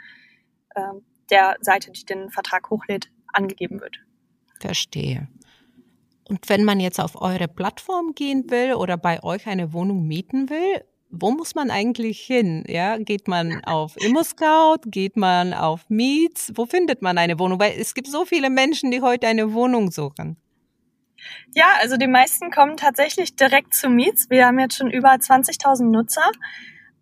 [0.74, 0.82] äh,
[1.30, 3.96] der Seite, die den Vertrag hochlädt, angegeben wird.
[4.60, 5.28] Verstehe.
[6.28, 10.48] Und wenn man jetzt auf eure Plattform gehen will oder bei euch eine Wohnung mieten
[10.50, 12.64] will, wo muss man eigentlich hin?
[12.66, 14.78] Ja, geht man auf ImmoScout?
[14.86, 16.52] Geht man auf Meets?
[16.54, 17.60] Wo findet man eine Wohnung?
[17.60, 20.38] Weil es gibt so viele Menschen, die heute eine Wohnung suchen.
[21.54, 24.30] Ja, also die meisten kommen tatsächlich direkt zu Meets.
[24.30, 26.30] Wir haben jetzt schon über 20.000 Nutzer.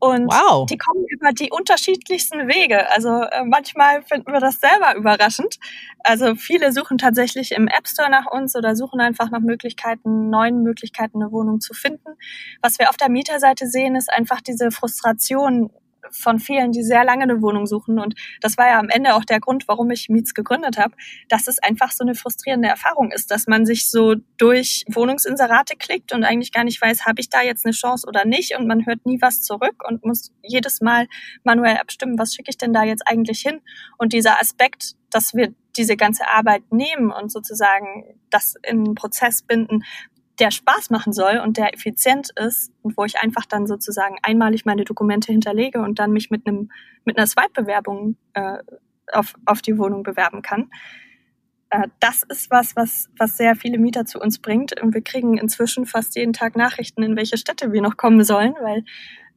[0.00, 0.64] Und wow.
[0.64, 2.90] die kommen über die unterschiedlichsten Wege.
[2.90, 5.58] Also äh, manchmal finden wir das selber überraschend.
[6.02, 10.62] Also viele suchen tatsächlich im App Store nach uns oder suchen einfach nach Möglichkeiten, neuen
[10.62, 12.16] Möglichkeiten, eine Wohnung zu finden.
[12.62, 15.70] Was wir auf der Mieterseite sehen, ist einfach diese Frustration,
[16.12, 17.98] von vielen, die sehr lange eine Wohnung suchen.
[17.98, 20.94] Und das war ja am Ende auch der Grund, warum ich Miets gegründet habe,
[21.28, 26.12] dass es einfach so eine frustrierende Erfahrung ist, dass man sich so durch Wohnungsinserate klickt
[26.12, 28.56] und eigentlich gar nicht weiß, habe ich da jetzt eine Chance oder nicht.
[28.56, 31.06] Und man hört nie was zurück und muss jedes Mal
[31.44, 33.60] manuell abstimmen, was schicke ich denn da jetzt eigentlich hin.
[33.98, 39.42] Und dieser Aspekt, dass wir diese ganze Arbeit nehmen und sozusagen das in einen Prozess
[39.42, 39.84] binden,
[40.40, 44.64] der Spaß machen soll und der effizient ist und wo ich einfach dann sozusagen einmalig
[44.64, 46.70] meine Dokumente hinterlege und dann mich mit einem
[47.04, 48.58] mit einer Swipe-Bewerbung äh,
[49.12, 50.70] auf, auf die Wohnung bewerben kann.
[51.70, 54.80] Äh, das ist was, was, was sehr viele Mieter zu uns bringt.
[54.80, 58.54] Und wir kriegen inzwischen fast jeden Tag Nachrichten, in welche Städte wir noch kommen sollen,
[58.60, 58.84] weil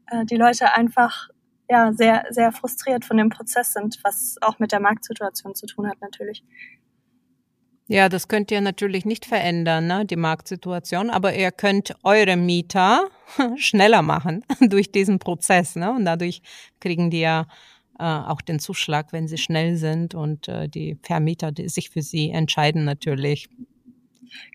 [0.07, 1.29] äh, die Leute einfach
[1.69, 5.89] ja sehr, sehr frustriert von dem Prozess sind, was auch mit der Marktsituation zu tun
[5.89, 6.43] hat natürlich.
[7.87, 13.09] Ja, das könnt ihr natürlich nicht verändern, ne, die Marktsituation, aber ihr könnt eure Mieter
[13.57, 15.75] schneller machen durch diesen Prozess.
[15.75, 15.91] Ne?
[15.91, 16.41] Und dadurch
[16.79, 17.45] kriegen die ja
[17.99, 22.01] äh, auch den Zuschlag, wenn sie schnell sind und äh, die Vermieter die sich für
[22.01, 23.49] sie entscheiden natürlich.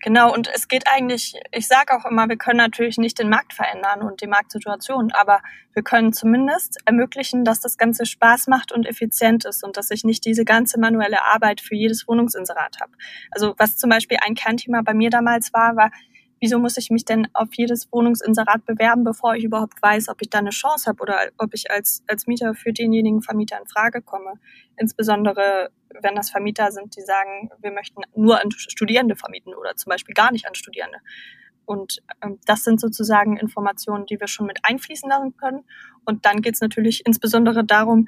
[0.03, 3.53] Genau, und es geht eigentlich, ich sage auch immer, wir können natürlich nicht den Markt
[3.53, 5.41] verändern und die Marktsituation, aber
[5.73, 10.03] wir können zumindest ermöglichen, dass das Ganze Spaß macht und effizient ist und dass ich
[10.03, 12.91] nicht diese ganze manuelle Arbeit für jedes Wohnungsinserat habe.
[13.31, 15.91] Also was zum Beispiel ein Kernthema bei mir damals war, war,
[16.39, 20.29] wieso muss ich mich denn auf jedes Wohnungsinserat bewerben, bevor ich überhaupt weiß, ob ich
[20.29, 24.01] da eine Chance habe oder ob ich als, als Mieter für denjenigen Vermieter in Frage
[24.01, 24.33] komme.
[24.77, 25.69] Insbesondere,
[26.01, 30.13] wenn das Vermieter sind, die sagen, wir möchten nur an Studierende vermieten oder zum Beispiel
[30.13, 30.99] gar nicht an Studierende.
[31.65, 35.65] Und ähm, das sind sozusagen Informationen, die wir schon mit einfließen lassen können.
[36.03, 38.07] Und dann geht es natürlich insbesondere darum,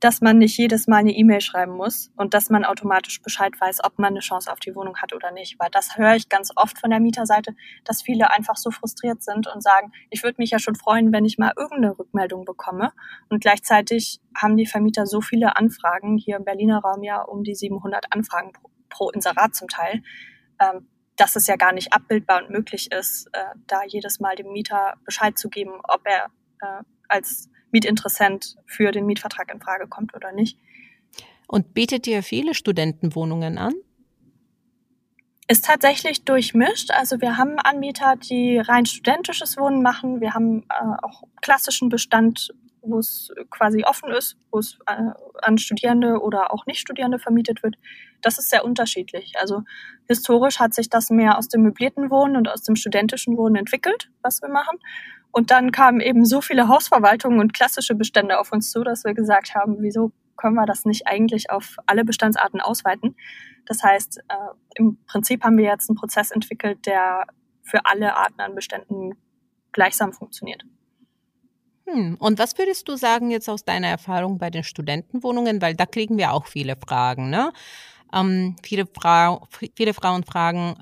[0.00, 3.82] dass man nicht jedes Mal eine E-Mail schreiben muss und dass man automatisch Bescheid weiß,
[3.84, 5.58] ob man eine Chance auf die Wohnung hat oder nicht.
[5.58, 7.54] Weil das höre ich ganz oft von der Mieterseite,
[7.84, 11.24] dass viele einfach so frustriert sind und sagen, ich würde mich ja schon freuen, wenn
[11.24, 12.92] ich mal irgendeine Rückmeldung bekomme.
[13.30, 17.54] Und gleichzeitig haben die Vermieter so viele Anfragen, hier im Berliner Raum ja um die
[17.54, 20.02] 700 Anfragen pro, pro Inserat zum Teil,
[20.60, 24.52] ähm, dass es ja gar nicht abbildbar und möglich ist, äh, da jedes Mal dem
[24.52, 26.26] Mieter Bescheid zu geben, ob er
[26.60, 30.58] äh, als Mietinteressent für den Mietvertrag in Frage kommt oder nicht.
[31.46, 33.74] Und bietet ihr viele Studentenwohnungen an?
[35.48, 36.90] Ist tatsächlich durchmischt.
[36.90, 40.20] Also wir haben Anbieter, die rein studentisches Wohnen machen.
[40.20, 42.52] Wir haben äh, auch klassischen Bestand,
[42.82, 45.10] wo es quasi offen ist, wo es äh,
[45.42, 47.76] an Studierende oder auch Nicht-Studierende vermietet wird.
[48.22, 49.34] Das ist sehr unterschiedlich.
[49.40, 49.62] Also
[50.08, 54.10] historisch hat sich das mehr aus dem möblierten Wohnen und aus dem studentischen Wohnen entwickelt,
[54.22, 54.78] was wir machen.
[55.36, 59.12] Und dann kamen eben so viele Hausverwaltungen und klassische Bestände auf uns zu, dass wir
[59.12, 63.16] gesagt haben, wieso können wir das nicht eigentlich auf alle Bestandsarten ausweiten?
[63.66, 64.34] Das heißt, äh,
[64.76, 67.26] im Prinzip haben wir jetzt einen Prozess entwickelt, der
[67.62, 69.12] für alle Arten an Beständen
[69.72, 70.64] gleichsam funktioniert.
[71.84, 72.16] Hm.
[72.18, 75.60] Und was würdest du sagen jetzt aus deiner Erfahrung bei den Studentenwohnungen?
[75.60, 77.28] Weil da kriegen wir auch viele Fragen.
[77.28, 77.52] Ne?
[78.10, 79.46] Ähm, viele, Frau,
[79.76, 80.76] viele Frauen fragen,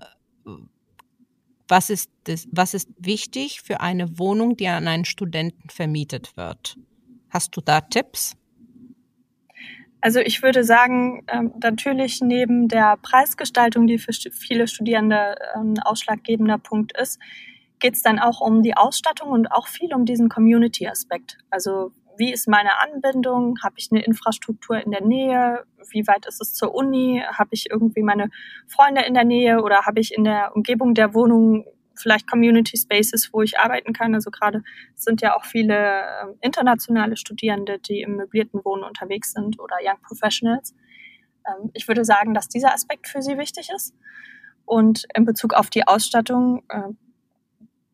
[1.68, 6.76] was ist, das, was ist wichtig für eine Wohnung, die an einen Studenten vermietet wird?
[7.30, 8.36] Hast du da Tipps?
[10.00, 16.58] Also ich würde sagen, ähm, natürlich neben der Preisgestaltung, die für viele Studierende ein ausschlaggebender
[16.58, 17.18] Punkt ist,
[17.78, 21.38] geht es dann auch um die Ausstattung und auch viel um diesen Community-Aspekt.
[21.50, 23.56] Also wie ist meine Anbindung?
[23.62, 25.64] Habe ich eine Infrastruktur in der Nähe?
[25.90, 27.22] Wie weit ist es zur Uni?
[27.26, 28.30] Habe ich irgendwie meine
[28.68, 33.30] Freunde in der Nähe oder habe ich in der Umgebung der Wohnung vielleicht Community Spaces,
[33.32, 34.14] wo ich arbeiten kann?
[34.14, 34.62] Also gerade
[34.94, 40.00] sind ja auch viele äh, internationale Studierende, die im möblierten Wohnen unterwegs sind oder Young
[40.02, 40.74] Professionals.
[41.46, 43.94] Ähm, ich würde sagen, dass dieser Aspekt für sie wichtig ist.
[44.66, 46.88] Und in Bezug auf die Ausstattung, äh,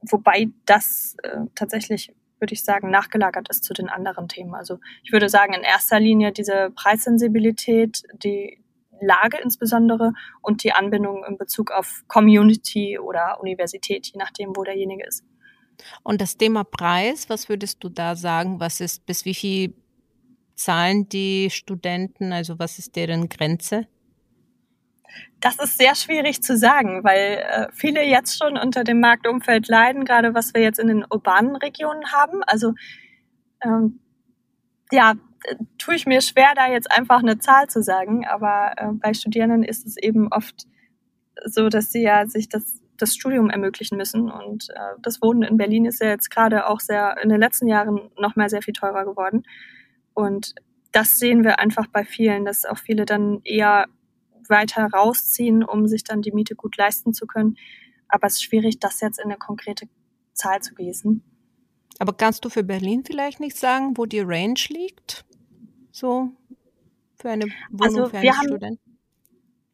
[0.02, 4.54] wobei das äh, tatsächlich würde ich sagen, nachgelagert ist zu den anderen Themen.
[4.54, 8.62] Also ich würde sagen, in erster Linie diese Preissensibilität, die
[9.00, 15.06] Lage insbesondere und die Anbindung in Bezug auf Community oder Universität, je nachdem, wo derjenige
[15.06, 15.24] ist.
[16.02, 18.60] Und das Thema Preis, was würdest du da sagen?
[18.60, 19.74] Was ist, bis wie viel
[20.54, 22.32] zahlen die Studenten?
[22.32, 23.86] Also was ist deren Grenze?
[25.40, 30.04] Das ist sehr schwierig zu sagen, weil äh, viele jetzt schon unter dem Marktumfeld leiden,
[30.04, 32.42] gerade was wir jetzt in den urbanen Regionen haben.
[32.44, 32.74] Also
[33.62, 34.00] ähm,
[34.92, 35.14] ja,
[35.78, 39.62] tue ich mir schwer, da jetzt einfach eine Zahl zu sagen, aber äh, bei Studierenden
[39.62, 40.66] ist es eben oft
[41.44, 44.30] so, dass sie ja sich das, das Studium ermöglichen müssen.
[44.30, 47.66] Und äh, das Wohnen in Berlin ist ja jetzt gerade auch sehr in den letzten
[47.68, 49.44] Jahren noch mal sehr viel teurer geworden.
[50.14, 50.54] Und
[50.92, 53.86] das sehen wir einfach bei vielen, dass auch viele dann eher
[54.50, 57.56] weiter rausziehen, um sich dann die Miete gut leisten zu können.
[58.08, 59.88] Aber es ist schwierig, das jetzt in eine konkrete
[60.34, 61.22] Zahl zu gießen.
[61.98, 65.24] Aber kannst du für Berlin vielleicht nicht sagen, wo die Range liegt?
[65.92, 66.32] So
[67.20, 68.90] für eine Wohnung also für einen Studenten?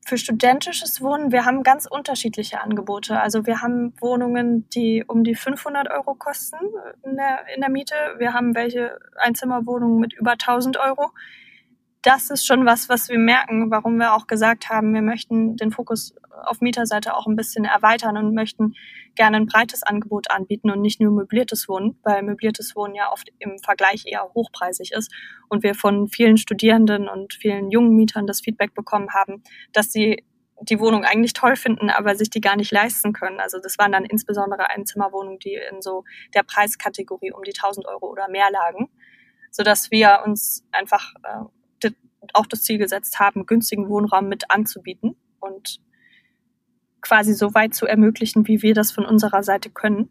[0.04, 3.20] Für studentisches Wohnen, wir haben ganz unterschiedliche Angebote.
[3.20, 6.58] Also wir haben Wohnungen, die um die 500 Euro kosten
[7.02, 7.94] in der, in der Miete.
[8.18, 11.10] Wir haben welche Einzimmerwohnungen mit über 1000 Euro
[12.06, 15.72] das ist schon was, was wir merken, warum wir auch gesagt haben, wir möchten den
[15.72, 16.14] Fokus
[16.44, 18.74] auf Mieterseite auch ein bisschen erweitern und möchten
[19.16, 23.32] gerne ein breites Angebot anbieten und nicht nur möbliertes Wohnen, weil möbliertes Wohnen ja oft
[23.40, 25.12] im Vergleich eher hochpreisig ist
[25.48, 29.42] und wir von vielen Studierenden und vielen jungen Mietern das Feedback bekommen haben,
[29.72, 30.24] dass sie
[30.60, 33.40] die Wohnung eigentlich toll finden, aber sich die gar nicht leisten können.
[33.40, 38.06] Also das waren dann insbesondere Einzimmerwohnungen, die in so der Preiskategorie um die 1000 Euro
[38.06, 38.88] oder mehr lagen,
[39.50, 41.55] sodass wir uns einfach äh,
[42.36, 45.80] auch das Ziel gesetzt haben, günstigen Wohnraum mit anzubieten und
[47.00, 50.10] quasi so weit zu ermöglichen, wie wir das von unserer Seite können.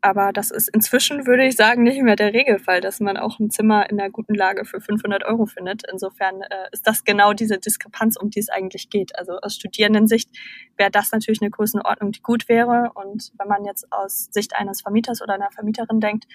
[0.00, 3.50] Aber das ist inzwischen, würde ich sagen, nicht mehr der Regelfall, dass man auch ein
[3.50, 5.82] Zimmer in einer guten Lage für 500 Euro findet.
[5.90, 9.18] Insofern äh, ist das genau diese Diskrepanz, um die es eigentlich geht.
[9.18, 10.30] Also aus Studierendensicht
[10.76, 12.92] wäre das natürlich eine Größenordnung, die gut wäre.
[12.94, 16.26] Und wenn man jetzt aus Sicht eines Vermieters oder einer Vermieterin denkt,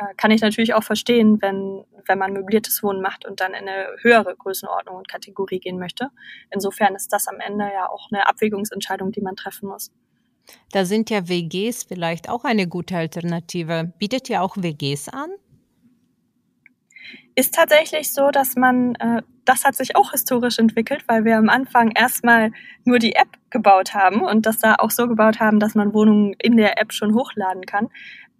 [0.00, 3.68] äh, kann ich natürlich auch verstehen, wenn, wenn man möbliertes Wohnen macht und dann in
[3.68, 6.08] eine höhere Größenordnung und Kategorie gehen möchte.
[6.50, 9.90] Insofern ist das am Ende ja auch eine Abwägungsentscheidung, die man treffen muss.
[10.72, 13.92] Da sind ja WGs vielleicht auch eine gute Alternative.
[13.98, 15.30] Bietet ihr auch WGs an?
[17.34, 21.48] Ist tatsächlich so, dass man, äh, das hat sich auch historisch entwickelt, weil wir am
[21.48, 22.52] Anfang erstmal
[22.84, 26.34] nur die App gebaut haben und das da auch so gebaut haben, dass man Wohnungen
[26.40, 27.88] in der App schon hochladen kann.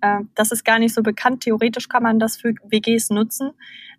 [0.01, 1.43] Äh, das ist gar nicht so bekannt.
[1.43, 3.53] Theoretisch kann man das für WGs nutzen,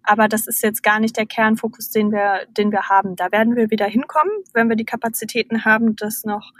[0.03, 3.15] aber das ist jetzt gar nicht der Kernfokus, den wir, den wir haben.
[3.15, 6.51] Da werden wir wieder hinkommen, wenn wir die Kapazitäten haben, das noch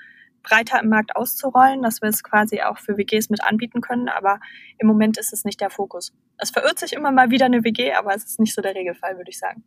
[0.43, 4.10] breiter im Markt auszurollen, dass wir es quasi auch für WGs mit anbieten können.
[4.10, 4.39] Aber
[4.80, 6.13] im Moment ist es nicht der Fokus.
[6.38, 9.17] Es verirrt sich immer mal wieder eine WG, aber es ist nicht so der Regelfall,
[9.17, 9.63] würde ich sagen.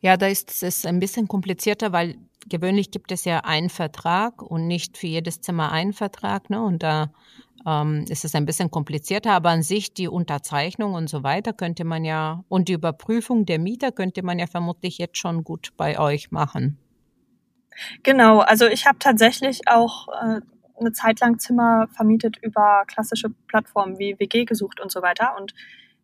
[0.00, 4.66] Ja, da ist es ein bisschen komplizierter, weil gewöhnlich gibt es ja einen Vertrag und
[4.66, 6.50] nicht für jedes Zimmer einen Vertrag.
[6.50, 6.62] Ne?
[6.62, 7.12] Und da
[7.66, 11.84] ähm, ist es ein bisschen komplizierter, aber an sich die Unterzeichnung und so weiter könnte
[11.84, 15.98] man ja und die Überprüfung der Mieter könnte man ja vermutlich jetzt schon gut bei
[15.98, 16.78] euch machen.
[18.02, 20.40] Genau, also ich habe tatsächlich auch äh,
[20.78, 25.54] eine Zeit lang Zimmer vermietet über klassische Plattformen wie WG gesucht und so weiter und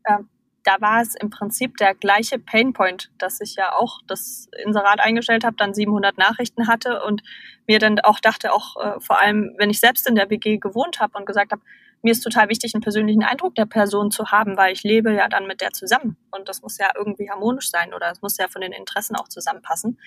[0.04, 0.18] äh,
[0.64, 5.44] da war es im Prinzip der gleiche Painpoint, dass ich ja auch das Inserat eingestellt
[5.44, 7.22] habe, dann 700 Nachrichten hatte und
[7.66, 11.00] mir dann auch dachte, auch äh, vor allem, wenn ich selbst in der WG gewohnt
[11.00, 11.62] habe und gesagt habe,
[12.02, 15.28] mir ist total wichtig, einen persönlichen Eindruck der Person zu haben, weil ich lebe ja
[15.28, 18.48] dann mit der zusammen und das muss ja irgendwie harmonisch sein oder es muss ja
[18.48, 19.98] von den Interessen auch zusammenpassen.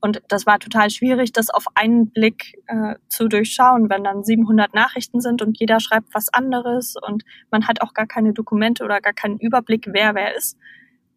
[0.00, 4.72] Und das war total schwierig, das auf einen Blick äh, zu durchschauen, wenn dann 700
[4.72, 9.00] Nachrichten sind und jeder schreibt was anderes und man hat auch gar keine Dokumente oder
[9.00, 10.56] gar keinen Überblick, wer wer ist.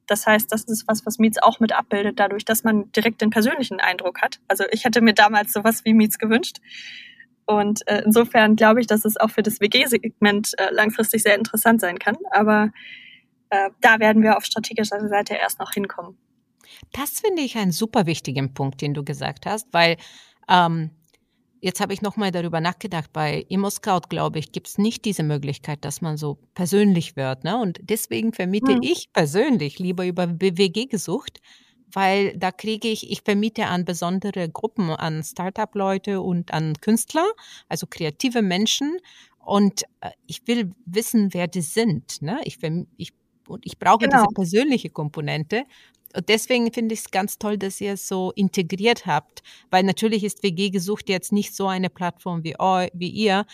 [0.08, 3.30] Das heißt, das ist was, was Meets auch mit abbildet, dadurch, dass man direkt den
[3.30, 4.40] persönlichen Eindruck hat.
[4.48, 6.58] Also ich hätte mir damals sowas wie Meets gewünscht.
[7.46, 11.82] Und äh, insofern glaube ich, dass es auch für das WG-Segment äh, langfristig sehr interessant
[11.82, 12.18] sein kann.
[12.32, 12.72] Aber
[13.52, 16.18] äh, da werden wir auf strategischer Seite erst noch hinkommen.
[16.92, 19.98] Das finde ich einen super wichtigen Punkt, den du gesagt hast, weil
[20.50, 20.92] ähm,
[21.64, 23.14] Jetzt habe ich nochmal darüber nachgedacht.
[23.14, 27.44] Bei ImmoScout, glaube ich, gibt es nicht diese Möglichkeit, dass man so persönlich wird.
[27.44, 27.56] Ne?
[27.62, 28.82] Und deswegen vermiete hm.
[28.82, 31.40] ich persönlich lieber über BWG gesucht,
[31.94, 37.28] weil da kriege ich, ich vermiete an besondere Gruppen, an Startup-Leute und an Künstler,
[37.70, 38.98] also kreative Menschen.
[39.38, 42.24] Und äh, ich will wissen, wer die sind.
[42.24, 42.42] Ne?
[42.44, 42.58] Ich,
[42.98, 43.14] ich,
[43.48, 44.24] und ich brauche genau.
[44.24, 45.66] diese persönliche Komponente.
[46.16, 50.24] Und deswegen finde ich es ganz toll, dass ihr es so integriert habt, weil natürlich
[50.24, 52.56] ist WG gesucht jetzt nicht so eine Plattform wie,
[52.94, 53.46] wie ihr,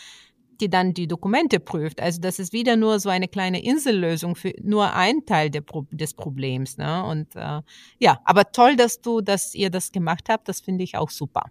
[0.60, 2.00] die dann die Dokumente prüft.
[2.00, 6.14] Also das ist wieder nur so eine kleine Insellösung für nur ein Teil Pro des
[6.14, 6.76] Problems.
[6.78, 7.04] Ne?
[7.04, 7.62] Und äh,
[7.98, 10.48] ja, aber toll, dass du, dass ihr das gemacht habt.
[10.48, 11.50] Das finde ich auch super.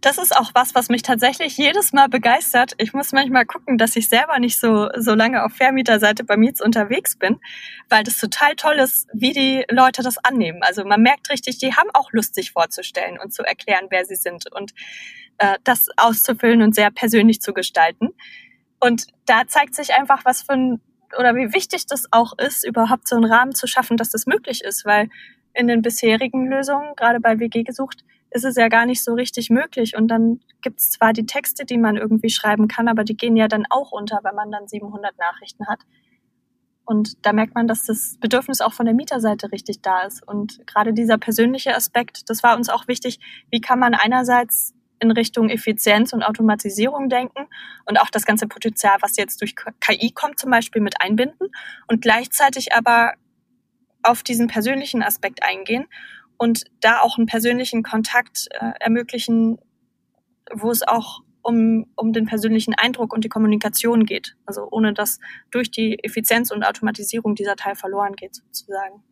[0.00, 2.74] Das ist auch was, was mich tatsächlich jedes Mal begeistert.
[2.78, 6.60] Ich muss manchmal gucken, dass ich selber nicht so, so lange auf Vermieterseite bei Miets
[6.60, 7.40] unterwegs bin,
[7.88, 10.62] weil das total toll ist, wie die Leute das annehmen.
[10.62, 14.16] Also man merkt richtig, die haben auch Lust, sich vorzustellen und zu erklären, wer sie
[14.16, 14.72] sind und
[15.38, 18.10] äh, das auszufüllen und sehr persönlich zu gestalten.
[18.80, 20.80] Und da zeigt sich einfach, was für ein,
[21.18, 24.62] oder wie wichtig das auch ist, überhaupt so einen Rahmen zu schaffen, dass das möglich
[24.62, 25.08] ist, weil
[25.54, 29.50] in den bisherigen Lösungen, gerade bei WG gesucht, ist es ja gar nicht so richtig
[29.50, 29.96] möglich.
[29.96, 33.36] Und dann gibt es zwar die Texte, die man irgendwie schreiben kann, aber die gehen
[33.36, 35.80] ja dann auch unter, wenn man dann 700 Nachrichten hat.
[36.84, 40.26] Und da merkt man, dass das Bedürfnis auch von der Mieterseite richtig da ist.
[40.26, 43.20] Und gerade dieser persönliche Aspekt, das war uns auch wichtig.
[43.50, 47.46] Wie kann man einerseits in Richtung Effizienz und Automatisierung denken
[47.84, 51.48] und auch das ganze Potenzial, was jetzt durch KI kommt, zum Beispiel mit einbinden
[51.86, 53.12] und gleichzeitig aber
[54.02, 55.86] auf diesen persönlichen Aspekt eingehen
[56.38, 59.58] und da auch einen persönlichen Kontakt äh, ermöglichen,
[60.52, 64.36] wo es auch um, um den persönlichen Eindruck und die Kommunikation geht.
[64.46, 65.18] Also ohne dass
[65.50, 69.02] durch die Effizienz und Automatisierung dieser Teil verloren geht, sozusagen.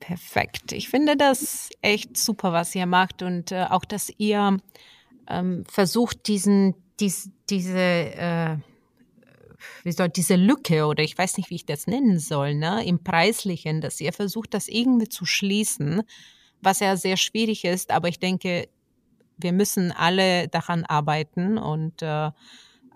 [0.00, 0.72] Perfekt.
[0.72, 4.58] Ich finde das echt super, was ihr macht und äh, auch, dass ihr
[5.28, 8.56] ähm, versucht, diesen, dies, diese äh,
[9.84, 13.02] wie soll diese Lücke oder ich weiß nicht, wie ich das nennen soll, ne, im
[13.02, 16.02] Preislichen, dass ihr versucht, das irgendwie zu schließen,
[16.60, 18.68] was ja sehr schwierig ist, aber ich denke,
[19.36, 22.30] wir müssen alle daran arbeiten und äh,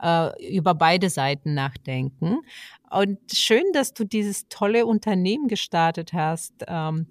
[0.00, 2.38] äh, über beide Seiten nachdenken.
[2.90, 7.06] Und schön, dass du dieses tolle Unternehmen gestartet hast, ähm,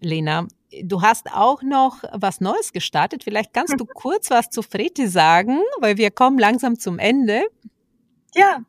[0.00, 0.46] Lena.
[0.82, 3.24] Du hast auch noch was Neues gestartet.
[3.24, 7.44] Vielleicht kannst du kurz was zu Freti sagen, weil wir kommen langsam zum Ende.
[8.36, 8.60] Ja,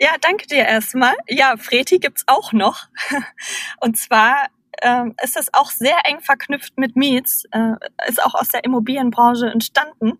[0.00, 1.14] ja, danke dir erstmal.
[1.28, 2.86] Ja, Freti gibt's auch noch.
[3.80, 4.46] Und zwar
[4.80, 7.74] ähm, ist es auch sehr eng verknüpft mit Miets, äh,
[8.08, 10.18] ist auch aus der Immobilienbranche entstanden.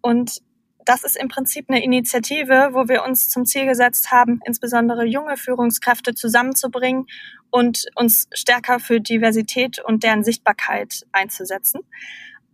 [0.00, 0.42] Und
[0.84, 5.36] das ist im Prinzip eine Initiative, wo wir uns zum Ziel gesetzt haben, insbesondere junge
[5.36, 7.06] Führungskräfte zusammenzubringen
[7.50, 11.80] und uns stärker für Diversität und deren Sichtbarkeit einzusetzen.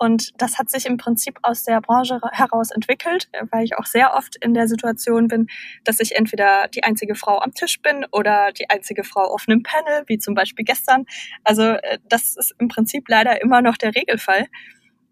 [0.02, 4.14] Und das hat sich im Prinzip aus der Branche heraus entwickelt, weil ich auch sehr
[4.14, 5.46] oft in der Situation bin,
[5.84, 9.62] dass ich entweder die einzige Frau am Tisch bin oder die einzige Frau auf einem
[9.62, 11.04] Panel, wie zum Beispiel gestern.
[11.44, 14.48] Also äh, das ist im Prinzip leider immer noch der Regelfall.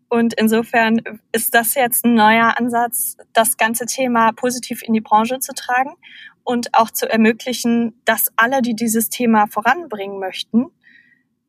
[0.08, 5.38] Und insofern ist das jetzt ein neuer Ansatz, das ganze Thema positiv in die Branche
[5.38, 5.94] zu tragen
[6.42, 10.72] und auch zu ermöglichen, dass alle, die dieses Thema voranbringen möchten,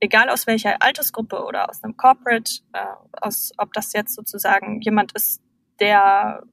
[0.02, 2.80] egal aus welcher Altersgruppe oder aus einem Corporate, äh,
[3.22, 5.42] aus, ob das jetzt sozusagen jemand ist,
[5.80, 6.44] der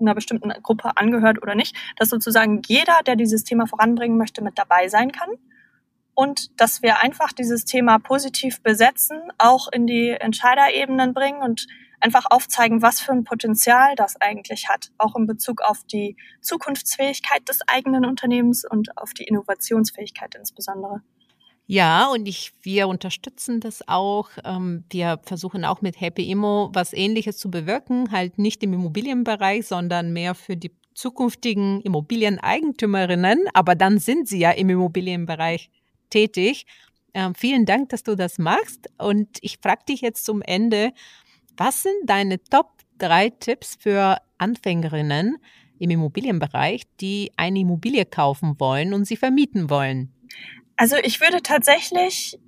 [0.00, 4.56] einer bestimmten Gruppe angehört oder nicht, dass sozusagen jeder, der dieses Thema voranbringen möchte, mit
[4.56, 5.30] dabei sein kann
[6.14, 11.66] und dass wir einfach dieses Thema positiv besetzen, auch in die Entscheiderebenen bringen und
[12.00, 17.48] einfach aufzeigen, was für ein Potenzial das eigentlich hat, auch in Bezug auf die Zukunftsfähigkeit
[17.48, 21.02] des eigenen Unternehmens und auf die Innovationsfähigkeit insbesondere.
[21.70, 24.30] Ja, und ich, wir unterstützen das auch.
[24.42, 29.66] Ähm, wir versuchen auch mit Happy Immo was Ähnliches zu bewirken, halt nicht im Immobilienbereich,
[29.66, 33.40] sondern mehr für die zukünftigen Immobilieneigentümerinnen.
[33.52, 35.68] Aber dann sind sie ja im Immobilienbereich
[36.08, 36.64] tätig.
[37.12, 38.88] Ähm, vielen Dank, dass du das machst.
[38.96, 40.92] Und ich frage dich jetzt zum Ende,
[41.58, 45.36] was sind deine Top drei Tipps für Anfängerinnen
[45.78, 50.14] im Immobilienbereich, die eine Immobilie kaufen wollen und sie vermieten wollen?
[50.78, 52.38] Also ich würde tatsächlich,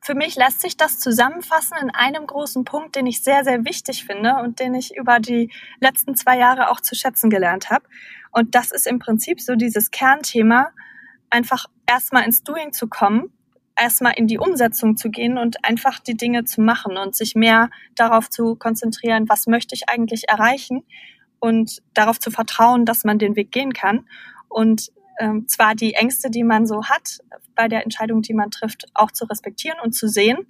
[0.00, 4.04] für mich lässt sich das zusammenfassen in einem großen Punkt, den ich sehr, sehr wichtig
[4.04, 5.50] finde und den ich über die
[5.80, 7.84] letzten zwei Jahre auch zu schätzen gelernt habe.
[8.30, 10.70] Und das ist im Prinzip so dieses Kernthema,
[11.28, 13.32] einfach erstmal ins Doing zu kommen,
[13.76, 17.68] erstmal in die Umsetzung zu gehen und einfach die Dinge zu machen und sich mehr
[17.96, 20.84] darauf zu konzentrieren, was möchte ich eigentlich erreichen
[21.40, 24.08] und darauf zu vertrauen, dass man den Weg gehen kann.
[24.48, 27.18] Und ähm, zwar die Ängste, die man so hat,
[27.54, 30.46] bei der Entscheidung, die man trifft, auch zu respektieren und zu sehen,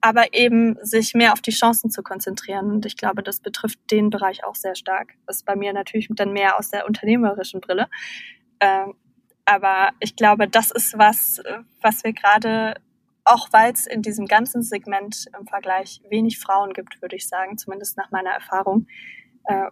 [0.00, 2.70] aber eben sich mehr auf die Chancen zu konzentrieren.
[2.70, 5.14] Und ich glaube, das betrifft den Bereich auch sehr stark.
[5.26, 7.88] Das ist bei mir natürlich dann mehr aus der unternehmerischen Brille.
[8.60, 8.94] Ähm,
[9.44, 11.40] aber ich glaube, das ist was,
[11.80, 12.74] was wir gerade,
[13.24, 17.58] auch weil es in diesem ganzen Segment im Vergleich wenig Frauen gibt, würde ich sagen,
[17.58, 18.86] zumindest nach meiner Erfahrung,
[19.44, 19.70] äh,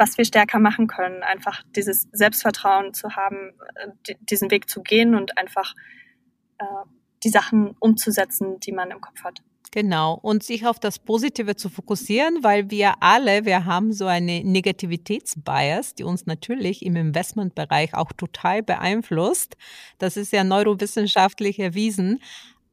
[0.00, 1.22] was wir stärker machen können.
[1.22, 5.74] Einfach dieses Selbstvertrauen zu haben, äh, diesen Weg zu gehen und einfach
[6.58, 6.64] äh,
[7.22, 9.42] die Sachen umzusetzen, die man im Kopf hat.
[9.72, 10.14] Genau.
[10.14, 15.94] Und sich auf das Positive zu fokussieren, weil wir alle, wir haben so eine Negativitätsbias,
[15.94, 19.56] die uns natürlich im Investmentbereich auch total beeinflusst.
[19.98, 22.20] Das ist ja neurowissenschaftlich erwiesen.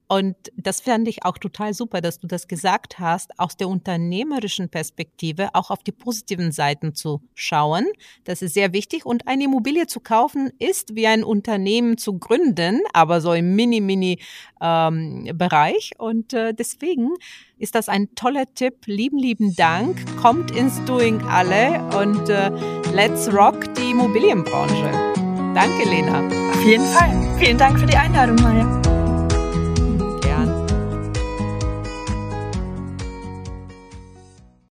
[0.07, 4.69] Und das fand ich auch total super, dass du das gesagt hast, aus der unternehmerischen
[4.69, 7.85] Perspektive auch auf die positiven Seiten zu schauen.
[8.23, 9.05] Das ist sehr wichtig.
[9.05, 15.91] Und eine Immobilie zu kaufen ist wie ein Unternehmen zu gründen, aber so im Mini-Mini-Bereich.
[15.93, 17.09] Ähm, und äh, deswegen
[17.57, 18.85] ist das ein toller Tipp.
[18.85, 19.97] Lieben, lieben Dank.
[20.21, 22.49] Kommt ins Doing alle und äh,
[22.93, 24.89] let's rock die Immobilienbranche.
[25.53, 26.25] Danke, Lena.
[26.51, 27.11] Auf jeden Fall.
[27.39, 28.86] Vielen Dank für die Einladung, Maja.